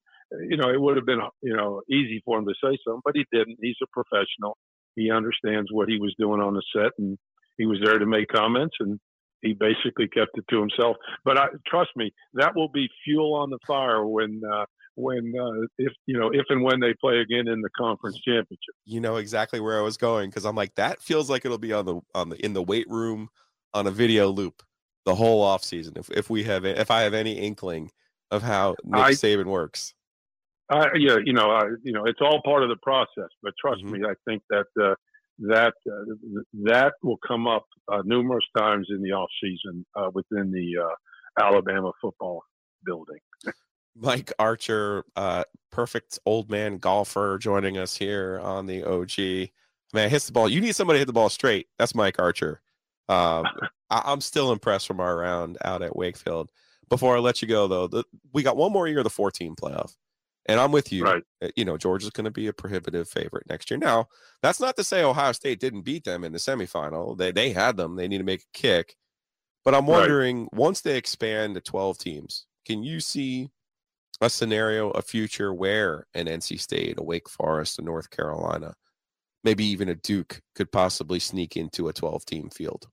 you 0.50 0.58
know 0.58 0.70
it 0.70 0.80
would 0.80 0.96
have 0.96 1.06
been 1.06 1.22
you 1.42 1.56
know 1.56 1.82
easy 1.90 2.22
for 2.24 2.38
him 2.38 2.46
to 2.46 2.54
say 2.64 2.78
something, 2.86 3.02
but 3.04 3.16
he 3.16 3.26
didn't. 3.32 3.58
He's 3.62 3.78
a 3.82 3.88
professional. 3.88 4.58
He 4.96 5.12
understands 5.12 5.70
what 5.72 5.90
he 5.90 6.00
was 6.00 6.16
doing 6.20 6.42
on 6.42 6.54
the 6.54 6.64
set, 6.76 6.92
and 7.00 7.18
he 7.58 7.66
was 7.66 7.80
there 7.84 7.98
to 7.98 8.06
make 8.06 8.28
comments, 8.30 8.76
and 8.80 9.00
he 9.42 9.54
basically 9.54 10.08
kept 10.08 10.38
it 10.38 10.46
to 10.50 10.60
himself. 10.60 10.98
But 11.24 11.38
I 11.38 11.48
trust 11.68 11.92
me, 11.96 12.12
that 12.34 12.56
will 12.56 12.70
be 12.70 12.90
fuel 13.04 13.36
on 13.36 13.50
the 13.50 13.60
fire 13.66 14.06
when 14.06 14.42
uh, 14.52 14.66
when 14.98 15.32
uh, 15.40 15.68
if 15.78 15.94
you 16.08 16.18
know 16.20 16.30
if 16.34 16.46
and 16.50 16.64
when 16.64 16.80
they 16.80 16.94
play 16.96 17.20
again 17.20 17.48
in 17.48 17.62
the 17.62 17.70
conference 17.78 18.20
championship. 18.20 18.74
You 18.86 19.00
know 19.00 19.18
exactly 19.18 19.60
where 19.60 19.78
I 19.78 19.82
was 19.82 19.96
going 19.96 20.30
because 20.30 20.44
I'm 20.44 20.56
like 20.56 20.74
that 20.76 21.02
feels 21.02 21.30
like 21.30 21.46
it'll 21.46 21.58
be 21.60 21.72
on 21.72 21.86
the 21.86 22.02
on 22.16 22.30
the 22.30 22.44
in 22.44 22.54
the 22.54 22.64
weight 22.64 22.90
room 22.90 23.30
on 23.74 23.86
a 23.88 23.92
video 23.92 24.30
loop 24.30 24.64
the 25.06 25.16
whole 25.16 25.42
off 25.42 25.64
season. 25.64 25.94
If 25.96 26.10
if 26.10 26.30
we 26.30 26.44
have 26.44 26.66
if 26.66 26.90
I 26.90 27.02
have 27.02 27.14
any 27.14 27.34
inkling 27.34 27.92
of 28.32 28.42
how 28.42 28.76
Nick 28.84 29.06
I- 29.06 29.12
Saban 29.12 29.46
works. 29.46 29.94
I, 30.70 30.88
yeah, 30.98 31.16
you 31.24 31.32
know, 31.32 31.50
I, 31.50 31.64
you 31.82 31.94
know, 31.94 32.06
it's 32.06 32.20
all 32.20 32.42
part 32.44 32.62
of 32.62 32.68
the 32.68 32.76
process. 32.84 33.30
But 33.42 33.54
trust 33.58 33.86
Mhm. 33.86 33.92
me, 33.92 34.06
I 34.06 34.16
think 34.26 34.44
that 34.50 34.66
uh, 34.78 34.96
that 35.40 35.74
uh, 35.90 36.42
that 36.66 36.96
will 37.02 37.20
come 37.26 37.48
up 37.48 37.66
uh, 37.88 38.02
numerous 38.04 38.44
times 38.58 38.88
in 38.90 39.02
the 39.02 39.14
off 39.14 39.30
season 39.42 39.86
uh, 39.96 40.10
within 40.14 40.52
the 40.52 40.78
uh, 40.84 41.42
Alabama 41.42 41.94
football 42.02 42.44
building. 42.84 43.20
Mike 44.00 44.32
Archer, 44.40 45.04
uh, 45.16 45.44
perfect 45.72 46.20
old 46.26 46.50
man 46.50 46.78
golfer, 46.78 47.38
joining 47.40 47.78
us 47.78 47.96
here 47.96 48.40
on 48.42 48.66
the 48.66 48.84
OG. 48.84 49.50
Man, 49.94 50.10
hits 50.10 50.28
the 50.28 50.34
ball. 50.34 50.50
You 50.50 50.62
need 50.62 50.76
somebody 50.76 50.98
to 50.98 51.02
hit 51.02 51.08
the 51.08 51.14
ball 51.14 51.30
straight. 51.30 51.68
That's 51.80 51.96
Mike 51.96 52.20
Archer. 52.20 52.62
Um, 53.10 53.46
I, 53.90 54.02
I'm 54.06 54.22
still 54.22 54.52
impressed 54.52 54.88
from 54.88 55.00
our 55.00 55.18
round 55.18 55.58
out 55.64 55.82
at 55.82 55.96
Wakefield. 55.96 56.52
Before 56.90 57.16
I 57.16 57.20
let 57.20 57.42
you 57.42 57.48
go, 57.48 57.68
though, 57.68 57.88
the, 57.88 58.04
we 58.34 58.44
got 58.44 58.58
one 58.58 58.72
more 58.72 58.88
year 58.88 59.00
of 59.00 59.04
the 59.04 59.10
14 59.10 59.56
playoff, 59.56 59.94
and 60.46 60.60
I'm 60.60 60.72
with 60.72 60.92
you. 60.94 61.04
Right. 61.04 61.24
Uh, 61.42 61.50
You 61.56 61.66
know, 61.66 61.78
Georgia's 61.78 62.12
going 62.12 62.26
to 62.26 62.32
be 62.32 62.48
a 62.48 62.54
prohibitive 62.54 63.10
favorite 63.10 63.48
next 63.50 63.70
year. 63.72 63.78
Now, 63.78 64.08
that's 64.42 64.60
not 64.60 64.76
to 64.78 64.84
say 64.84 65.04
Ohio 65.04 65.32
State 65.34 65.60
didn't 65.60 65.82
beat 65.82 66.04
them 66.06 66.24
in 66.24 66.32
the 66.32 66.38
semifinal. 66.38 67.18
They 67.18 67.32
they 67.32 67.52
had 67.52 67.76
them. 67.78 67.96
They 67.96 68.08
need 68.08 68.20
to 68.20 68.24
make 68.24 68.42
a 68.42 68.58
kick. 68.58 68.96
But 69.66 69.74
I'm 69.76 69.86
Right. 69.86 70.00
wondering 70.00 70.48
once 70.54 70.80
they 70.82 70.96
expand 70.98 71.56
to 71.56 71.62
12 71.62 71.98
teams, 71.98 72.46
can 72.66 72.84
you 72.84 73.02
see 73.02 73.50
a 74.22 74.30
scenario, 74.30 74.90
a 74.92 75.02
future 75.02 75.54
where 75.54 76.06
an 76.14 76.26
NC 76.28 76.60
State, 76.60 76.96
a 76.98 77.04
Wake 77.04 77.30
Forest, 77.30 77.80
a 77.80 77.82
North 77.82 78.10
Carolina, 78.10 78.74
maybe 79.44 79.66
even 79.66 79.90
a 79.90 79.96
Duke 79.96 80.42
could 80.56 80.72
possibly 80.72 81.20
sneak 81.20 81.56
into 81.56 81.88
a 81.88 81.94
12 81.94 82.26
team 82.26 82.50
field? 82.50 82.88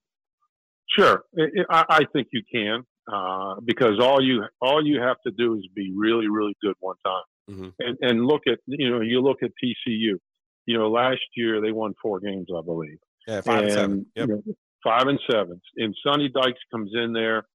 Sure, 0.96 1.24
I, 1.70 1.84
I 1.88 2.00
think 2.12 2.28
you 2.32 2.42
can 2.52 2.84
uh, 3.12 3.56
because 3.64 3.98
all 4.00 4.22
you 4.22 4.44
all 4.60 4.84
you 4.86 5.00
have 5.00 5.16
to 5.26 5.32
do 5.32 5.54
is 5.56 5.66
be 5.74 5.92
really 5.96 6.28
really 6.28 6.54
good 6.62 6.74
one 6.80 6.96
time, 7.04 7.22
Mhm. 7.50 7.72
and 7.80 7.98
and 8.02 8.26
look 8.26 8.42
at 8.46 8.58
you 8.66 8.90
know 8.90 9.00
you 9.00 9.20
look 9.20 9.42
at 9.42 9.50
TCU. 9.62 10.18
You 10.66 10.78
know, 10.78 10.90
last 10.90 11.20
year 11.36 11.60
they 11.60 11.72
won 11.72 11.94
four 12.00 12.20
games, 12.20 12.46
I 12.56 12.62
believe. 12.62 12.98
Yeah, 13.26 13.40
five 13.40 13.64
and, 13.64 13.72
seven. 13.72 14.06
you 14.14 14.26
know, 14.26 14.42
five 14.82 15.06
and 15.08 15.18
seven. 15.30 15.60
And 15.76 15.94
Sonny 16.06 16.28
Dykes 16.30 16.60
comes 16.70 16.90
in 16.94 17.12
there, 17.12 17.46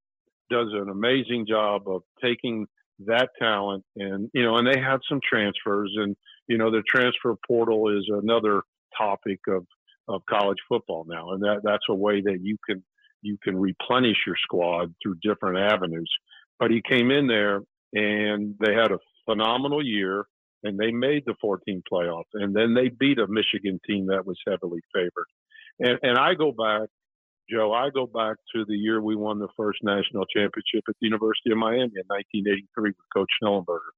does 0.52 0.68
an 0.74 0.90
amazing 0.90 1.46
job 1.48 1.88
of 1.88 2.04
taking 2.22 2.68
that 3.06 3.30
talent, 3.40 3.84
and 3.96 4.30
you 4.34 4.44
know, 4.44 4.58
and 4.58 4.68
they 4.68 4.80
had 4.80 5.00
some 5.08 5.20
transfers, 5.28 5.94
and 5.96 6.16
you 6.48 6.58
know, 6.58 6.72
the 6.72 6.84
transfer 6.88 7.36
portal 7.48 7.98
is 7.98 8.10
another 8.10 8.64
topic 8.98 9.40
of 9.48 9.66
of 10.08 10.22
college 10.30 10.58
football 10.68 11.06
now, 11.08 11.32
and 11.32 11.44
that 11.44 11.62
that's 11.64 11.86
a 11.90 11.96
way 11.96 12.22
that 12.22 12.40
you 12.42 12.58
can 12.66 12.84
you 13.22 13.38
can 13.44 13.56
replenish 13.58 14.18
your 14.26 14.36
squad 14.42 14.94
through 15.02 15.16
different 15.22 15.58
avenues. 15.58 16.10
But 16.60 16.72
he 16.72 16.82
came 16.88 17.12
in 17.12 17.28
there, 17.28 17.62
and 17.94 18.56
they 18.60 18.74
had 18.74 18.92
a 18.92 19.00
phenomenal 19.26 19.86
year. 19.86 20.26
And 20.62 20.78
they 20.78 20.92
made 20.92 21.24
the 21.26 21.36
14 21.40 21.84
playoff, 21.90 22.26
and 22.34 22.54
then 22.54 22.74
they 22.74 22.90
beat 22.90 23.18
a 23.18 23.28
Michigan 23.30 23.80
team 23.88 24.08
that 24.08 24.26
was 24.26 24.38
heavily 24.46 24.82
favored. 24.94 25.28
And, 25.80 25.98
and 26.04 26.18
I 26.18 26.34
go 26.34 26.52
back, 26.52 26.90
Joe, 27.52 27.74
I 27.74 27.90
go 27.90 28.06
back 28.06 28.38
to 28.56 28.66
the 28.66 28.76
year 28.76 29.02
we 29.02 29.16
won 29.16 29.40
the 29.40 29.48
first 29.58 29.80
national 29.84 30.26
championship 30.26 30.84
at 30.88 30.96
the 31.02 31.08
University 31.08 31.52
of 31.52 31.58
Miami 31.58 31.92
in 31.96 32.06
1983 32.08 32.90
with 32.90 32.96
Coach 33.16 33.30
Schnellenberger. 33.42 33.92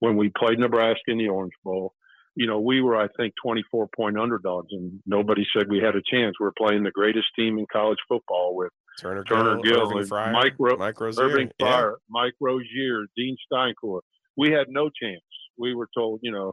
When 0.00 0.16
we 0.16 0.30
played 0.36 0.58
Nebraska 0.58 1.02
in 1.08 1.18
the 1.18 1.28
Orange 1.28 1.52
Bowl, 1.64 1.94
you 2.36 2.46
know, 2.46 2.60
we 2.60 2.80
were, 2.80 2.96
I 2.96 3.08
think, 3.16 3.34
24 3.42 3.88
point 3.96 4.18
underdogs, 4.18 4.68
and 4.70 5.00
nobody 5.06 5.44
said 5.52 5.68
we 5.68 5.78
had 5.80 5.96
a 5.96 6.02
chance. 6.08 6.36
We're 6.38 6.52
playing 6.56 6.84
the 6.84 6.92
greatest 6.92 7.26
team 7.34 7.58
in 7.58 7.66
college 7.72 7.98
football 8.08 8.54
with 8.54 8.70
Turner, 9.00 9.24
Turner 9.24 9.56
Gill, 9.60 9.88
Gill, 9.88 9.98
and 9.98 10.08
Fryar, 10.08 10.32
Mike 10.32 10.54
Ro- 10.58 10.76
Mike 10.76 11.00
Rozier. 11.00 11.24
Irving 11.24 11.50
Yeah. 11.58 11.90
Mike 12.08 12.34
Rozier, 12.40 13.06
Dean 13.16 13.36
Steinkuhler. 13.52 14.00
We 14.36 14.52
had 14.52 14.68
no 14.68 14.88
chance. 14.88 15.22
We 15.56 15.74
were 15.74 15.88
told, 15.96 16.20
you 16.22 16.30
know, 16.30 16.52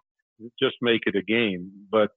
just 0.59 0.75
make 0.81 1.01
it 1.05 1.15
a 1.15 1.21
game. 1.21 1.71
But 1.91 2.09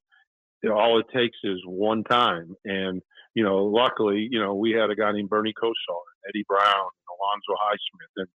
you 0.62 0.70
know, 0.70 0.76
all 0.76 0.98
it 0.98 1.06
takes 1.14 1.36
is 1.44 1.58
one 1.66 2.04
time. 2.04 2.54
And, 2.64 3.02
you 3.38 3.44
know, 3.44 3.66
luckily, 3.66 4.26
you 4.28 4.40
know, 4.40 4.56
we 4.56 4.72
had 4.72 4.90
a 4.90 4.96
guy 4.96 5.12
named 5.12 5.28
Bernie 5.28 5.54
Kosar, 5.62 6.02
Eddie 6.28 6.44
Brown, 6.48 6.88
Alonzo 7.14 7.54
Highsmith. 7.62 8.14
And, 8.16 8.28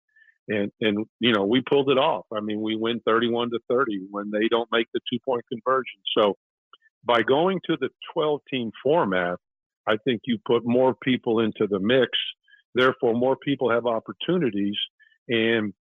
and 0.49 0.73
and 0.81 1.07
you 1.19 1.33
know 1.33 1.45
we 1.45 1.61
pulled 1.61 1.91
it 1.91 1.99
off. 1.99 2.27
I 2.33 2.39
mean, 2.39 2.61
we 2.61 2.77
win 2.77 3.01
31 3.05 3.51
to 3.51 3.59
30 3.69 4.07
when 4.13 4.31
they 4.31 4.47
don't 4.49 4.69
make 4.71 4.87
the 4.95 5.01
two 5.13 5.19
point 5.25 5.43
conversion. 5.53 6.01
So 6.17 6.35
by 7.05 7.23
going 7.23 7.59
to 7.67 7.77
the 7.81 7.89
12 8.15 8.43
team 8.49 8.71
format, 8.81 9.39
I 9.89 9.97
think 10.05 10.21
you 10.25 10.39
put 10.47 10.63
more 10.65 10.95
people 10.95 11.41
into 11.41 11.67
the 11.69 11.81
mix. 11.81 12.11
Therefore, 12.77 13.15
more 13.15 13.35
people 13.35 13.73
have 13.73 13.87
opportunities, 13.87 14.77
and 15.29 15.75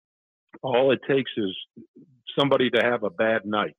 all 0.62 0.92
it 0.92 1.00
takes 1.06 1.30
is 1.37 1.54
somebody 2.38 2.70
to 2.70 2.83
have 2.83 3.02
a 3.02 3.11
bad 3.11 3.44
night. 3.44 3.76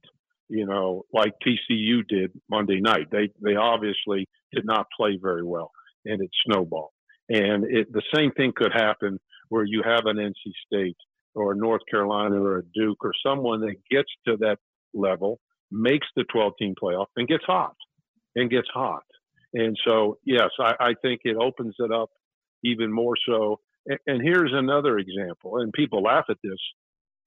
You 0.51 0.65
know, 0.65 1.03
like 1.13 1.33
TCU 1.45 2.05
did 2.07 2.31
Monday 2.49 2.81
night. 2.81 3.07
They 3.09 3.29
they 3.41 3.55
obviously 3.55 4.27
did 4.53 4.65
not 4.65 4.87
play 4.95 5.17
very 5.21 5.43
well, 5.43 5.71
and 6.05 6.21
it 6.21 6.29
snowballed. 6.45 6.89
And 7.29 7.63
it, 7.63 7.91
the 7.93 8.01
same 8.13 8.31
thing 8.33 8.51
could 8.53 8.73
happen 8.73 9.17
where 9.47 9.63
you 9.63 9.81
have 9.85 10.05
an 10.05 10.17
NC 10.17 10.51
State 10.65 10.97
or 11.33 11.55
North 11.55 11.81
Carolina 11.89 12.41
or 12.41 12.57
a 12.57 12.63
Duke 12.73 13.03
or 13.05 13.13
someone 13.25 13.61
that 13.61 13.75
gets 13.89 14.09
to 14.27 14.35
that 14.37 14.57
level, 14.93 15.39
makes 15.71 16.07
the 16.15 16.25
12 16.25 16.53
team 16.59 16.75
playoff, 16.81 17.05
and 17.15 17.27
gets 17.27 17.45
hot 17.45 17.75
and 18.35 18.49
gets 18.49 18.67
hot. 18.73 19.03
And 19.53 19.77
so, 19.85 20.17
yes, 20.25 20.49
I, 20.59 20.73
I 20.79 20.93
think 21.01 21.21
it 21.23 21.37
opens 21.37 21.75
it 21.79 21.91
up 21.91 22.09
even 22.63 22.91
more 22.91 23.15
so. 23.25 23.59
And, 23.85 23.99
and 24.07 24.21
here's 24.21 24.51
another 24.53 24.97
example, 24.97 25.57
and 25.57 25.71
people 25.73 26.03
laugh 26.03 26.25
at 26.29 26.37
this. 26.43 26.59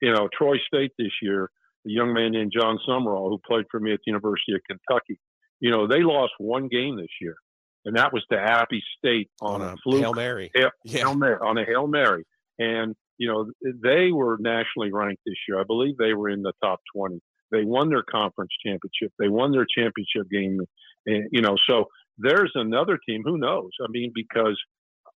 You 0.03 0.13
know, 0.13 0.29
Troy 0.37 0.57
State 0.67 0.93
this 0.99 1.13
year, 1.23 1.51
a 1.87 1.91
young 1.91 2.13
man 2.13 2.33
named 2.33 2.53
Jon 2.55 2.79
Sumrall 2.89 3.29
who 3.29 3.41
played 3.47 3.67
for 3.71 3.81
me 3.81 3.93
at 3.93 4.01
the 4.05 4.11
University 4.11 4.55
of 4.55 4.61
Kentucky. 4.67 5.19
You 5.61 5.71
know, 5.71 5.87
they 5.87 6.03
lost 6.03 6.33
one 6.39 6.69
game 6.69 6.97
this 6.97 7.09
year, 7.21 7.37
and 7.85 7.97
that 7.97 8.13
was 8.13 8.25
to 8.31 8.39
Appy 8.39 8.83
State 8.99 9.31
on, 9.41 9.63
On 9.63 9.69
a, 9.69 9.73
a 9.73 9.77
fluke 9.83 10.01
Hail 10.01 10.15
Mary. 10.15 10.51
Hail, 10.55 10.71
Yeah. 10.85 10.99
Hail 10.99 11.15
Mary, 11.15 11.39
on 11.41 11.59
a 11.59 11.65
Hail 11.65 11.87
Mary. 11.87 12.25
And, 12.59 12.95
you 13.19 13.29
know, 13.29 13.51
they 13.83 14.11
were 14.13 14.37
nationally 14.41 14.93
ranked 14.93 15.23
this 15.27 15.37
year. 15.49 15.61
I 15.61 15.65
believe 15.65 15.97
they 15.97 16.15
were 16.15 16.29
in 16.29 16.43
the 16.43 16.53
top 16.63 16.81
20. 16.95 17.21
They 17.51 17.65
won 17.65 17.89
their 17.89 18.03
conference 18.03 18.51
championship. 18.65 19.13
They 19.19 19.29
won 19.29 19.53
their 19.53 19.67
championship 19.67 20.31
game. 20.31 20.61
And, 21.07 21.29
you 21.31 21.41
know, 21.41 21.57
so 21.69 21.87
there's 22.19 22.53
another 22.55 22.99
team. 23.09 23.23
Who 23.25 23.39
knows? 23.39 23.71
I 23.83 23.87
mean, 23.91 24.13
because, 24.15 24.61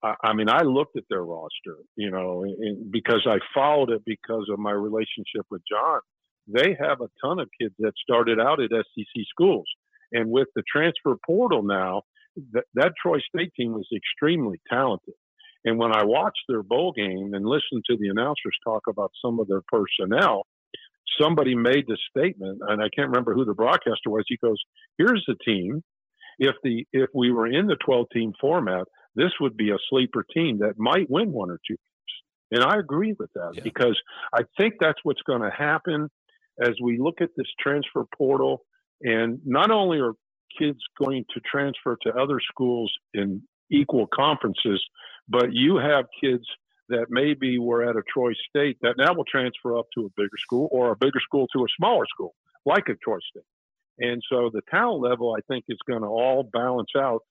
I, 0.03 0.15
I 0.23 0.33
mean, 0.33 0.49
I 0.49 0.63
looked 0.63 0.97
at 0.97 1.05
their 1.09 1.25
roster, 1.25 1.77
you 1.97 2.11
know, 2.11 2.45
and 2.45 2.91
because 2.91 3.27
I 3.27 3.39
followed 3.55 3.91
it 3.91 4.03
because 4.05 4.49
of 4.51 4.59
my 4.59 4.73
relationship 4.73 5.47
with 5.51 5.63
Jon. 5.71 6.01
They 6.47 6.77
have 6.79 7.01
a 7.01 7.11
ton 7.25 7.41
of 7.41 7.49
kids 7.61 7.75
that 7.79 7.93
started 8.03 8.39
out 8.41 8.61
at 8.61 8.71
SEC 8.71 9.25
schools. 9.29 9.67
And 10.13 10.31
with 10.31 10.49
the 10.55 10.63
transfer 10.71 11.17
portal 11.27 11.63
now, 11.63 12.03
that, 12.53 12.65
that 12.75 12.93
Troy 13.01 13.19
State 13.21 13.53
team 13.55 13.73
was 13.73 13.89
extremely 13.95 14.61
talented. 14.71 15.15
And 15.65 15.79
when 15.79 15.97
I 15.97 16.05
watched 16.05 16.43
their 16.49 16.63
bowl 16.63 16.93
game 16.93 17.33
and 17.33 17.47
listened 17.47 17.85
to 17.87 17.97
the 17.97 18.09
announcers 18.09 18.57
talk 18.65 18.83
about 18.89 19.13
some 19.25 19.41
of 19.41 19.49
their 19.49 19.63
personnel, 19.73 20.47
somebody 21.21 21.55
made 21.55 21.87
the 21.87 21.97
statement, 22.11 22.61
and 22.69 22.83
I 22.83 22.89
can't 22.95 23.09
remember 23.09 23.35
who 23.35 23.45
the 23.45 23.55
broadcaster 23.55 24.11
was. 24.11 24.25
He 24.29 24.37
goes, 24.37 24.59
"Here's 24.99 25.25
the 25.27 25.37
team. 25.45 25.83
If 26.39 26.57
the 26.63 26.87
if 26.93 27.09
we 27.15 27.31
were 27.33 27.47
in 27.47 27.67
the 27.67 27.77
12 27.77 28.07
team 28.13 28.35
format, 28.41 28.87
this 29.15 29.33
would 29.41 29.57
be 29.57 29.71
a 29.71 29.79
sleeper 29.89 30.25
team 30.35 30.59
that 30.59 30.79
might 30.79 31.09
win 31.09 31.33
one 31.33 31.51
or 31.51 31.61
two 31.67 31.77
games." 31.77 32.13
And 32.51 32.63
I 32.63 32.77
agree 32.79 33.15
with 33.19 33.33
that 33.35 33.53
Yeah. 33.55 33.63
because 33.63 33.99
I 34.35 34.43
think 34.59 34.75
that's 34.81 34.99
what's 35.03 35.23
going 35.23 35.43
to 35.43 35.51
happen 35.51 36.11
as 36.61 36.75
we 36.83 36.99
look 36.99 37.21
at 37.21 37.31
this 37.37 37.47
transfer 37.59 38.05
portal. 38.17 38.65
And 39.03 39.41
not 39.45 39.71
only 39.71 39.99
are 39.99 40.13
kids 40.59 40.79
going 40.99 41.25
to 41.35 41.41
transfer 41.41 41.97
to 42.03 42.15
other 42.15 42.41
schools 42.41 42.93
in 43.13 43.43
equal 43.71 44.07
conferences, 44.07 44.83
but 45.29 45.53
you 45.53 45.77
have 45.77 46.07
kids 46.23 46.45
that 46.89 47.07
maybe 47.09 47.59
were 47.59 47.89
at 47.89 47.97
a 47.97 48.03
Troy 48.13 48.33
State 48.49 48.77
that 48.83 48.97
now 48.99 49.15
will 49.15 49.25
transfer 49.25 49.79
up 49.79 49.87
to 49.95 50.07
a 50.07 50.11
bigger 50.17 50.37
school 50.39 50.69
or 50.71 50.93
a 50.93 50.97
bigger 50.97 51.21
school 51.21 51.47
to 51.55 51.65
a 51.65 51.67
smaller 51.79 52.05
school, 52.07 52.35
like 52.67 52.89
a 52.89 52.95
Troy 52.95 53.19
State. 53.31 53.45
And 53.99 54.23
so 54.31 54.51
the 54.53 54.61
talent 54.71 55.03
level, 55.03 55.35
I 55.37 55.41
think, 55.49 55.65
is 55.69 55.79
going 55.89 56.03
to 56.03 56.09
all 56.09 56.43
balance 56.43 56.91
out 56.97 57.23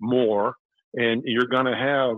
more, 0.00 0.54
and 0.94 1.22
you're 1.24 1.46
going 1.46 1.66
to 1.66 1.76
have 1.76 2.16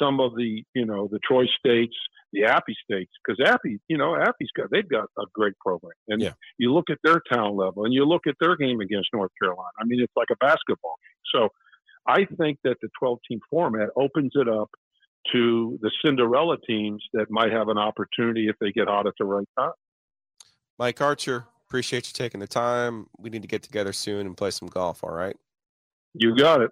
some 0.00 0.20
of 0.20 0.34
the, 0.36 0.62
you 0.74 0.84
know, 0.84 1.08
the 1.10 1.18
Troy 1.20 1.44
States, 1.58 1.94
the 2.32 2.44
Appy 2.44 2.74
States, 2.84 3.10
because 3.24 3.40
Appy, 3.46 3.78
you 3.88 3.96
know, 3.96 4.16
Appy's 4.16 4.50
got 4.56 4.70
they've 4.70 4.88
got 4.88 5.08
a 5.18 5.24
great 5.32 5.58
program, 5.58 5.92
and 6.08 6.20
Yeah. 6.20 6.32
you 6.58 6.72
look 6.72 6.90
at 6.90 6.98
their 7.04 7.20
town 7.32 7.56
level, 7.56 7.84
and 7.84 7.94
you 7.94 8.04
look 8.04 8.26
at 8.26 8.34
their 8.40 8.56
game 8.56 8.80
against 8.80 9.08
North 9.12 9.32
Carolina. 9.40 9.70
I 9.78 9.84
mean, 9.84 10.00
it's 10.00 10.12
like 10.16 10.28
a 10.30 10.36
basketball 10.36 10.96
game. 11.02 11.40
So 11.40 11.48
I 12.06 12.24
think 12.36 12.58
that 12.64 12.76
the 12.82 12.88
12 12.98 13.18
team 13.28 13.40
format 13.50 13.88
opens 13.96 14.32
it 14.34 14.48
up 14.48 14.70
to 15.32 15.78
the 15.82 15.90
Cinderella 16.04 16.56
teams 16.68 17.02
that 17.14 17.30
might 17.30 17.50
have 17.50 17.68
an 17.68 17.78
opportunity 17.78 18.48
if 18.48 18.56
they 18.60 18.70
get 18.70 18.86
hot 18.86 19.06
at 19.06 19.14
the 19.18 19.24
right 19.24 19.48
time. 19.58 19.72
Mike 20.78 21.00
Archer, 21.00 21.46
appreciate 21.66 22.06
you 22.06 22.12
taking 22.12 22.38
the 22.40 22.46
time. 22.46 23.06
We 23.18 23.30
need 23.30 23.42
to 23.42 23.48
get 23.48 23.62
together 23.62 23.92
soon 23.92 24.26
and 24.26 24.36
play 24.36 24.50
some 24.50 24.68
golf. 24.68 25.02
All 25.02 25.10
right. 25.10 25.36
You 26.14 26.36
got 26.36 26.60
it. 26.60 26.70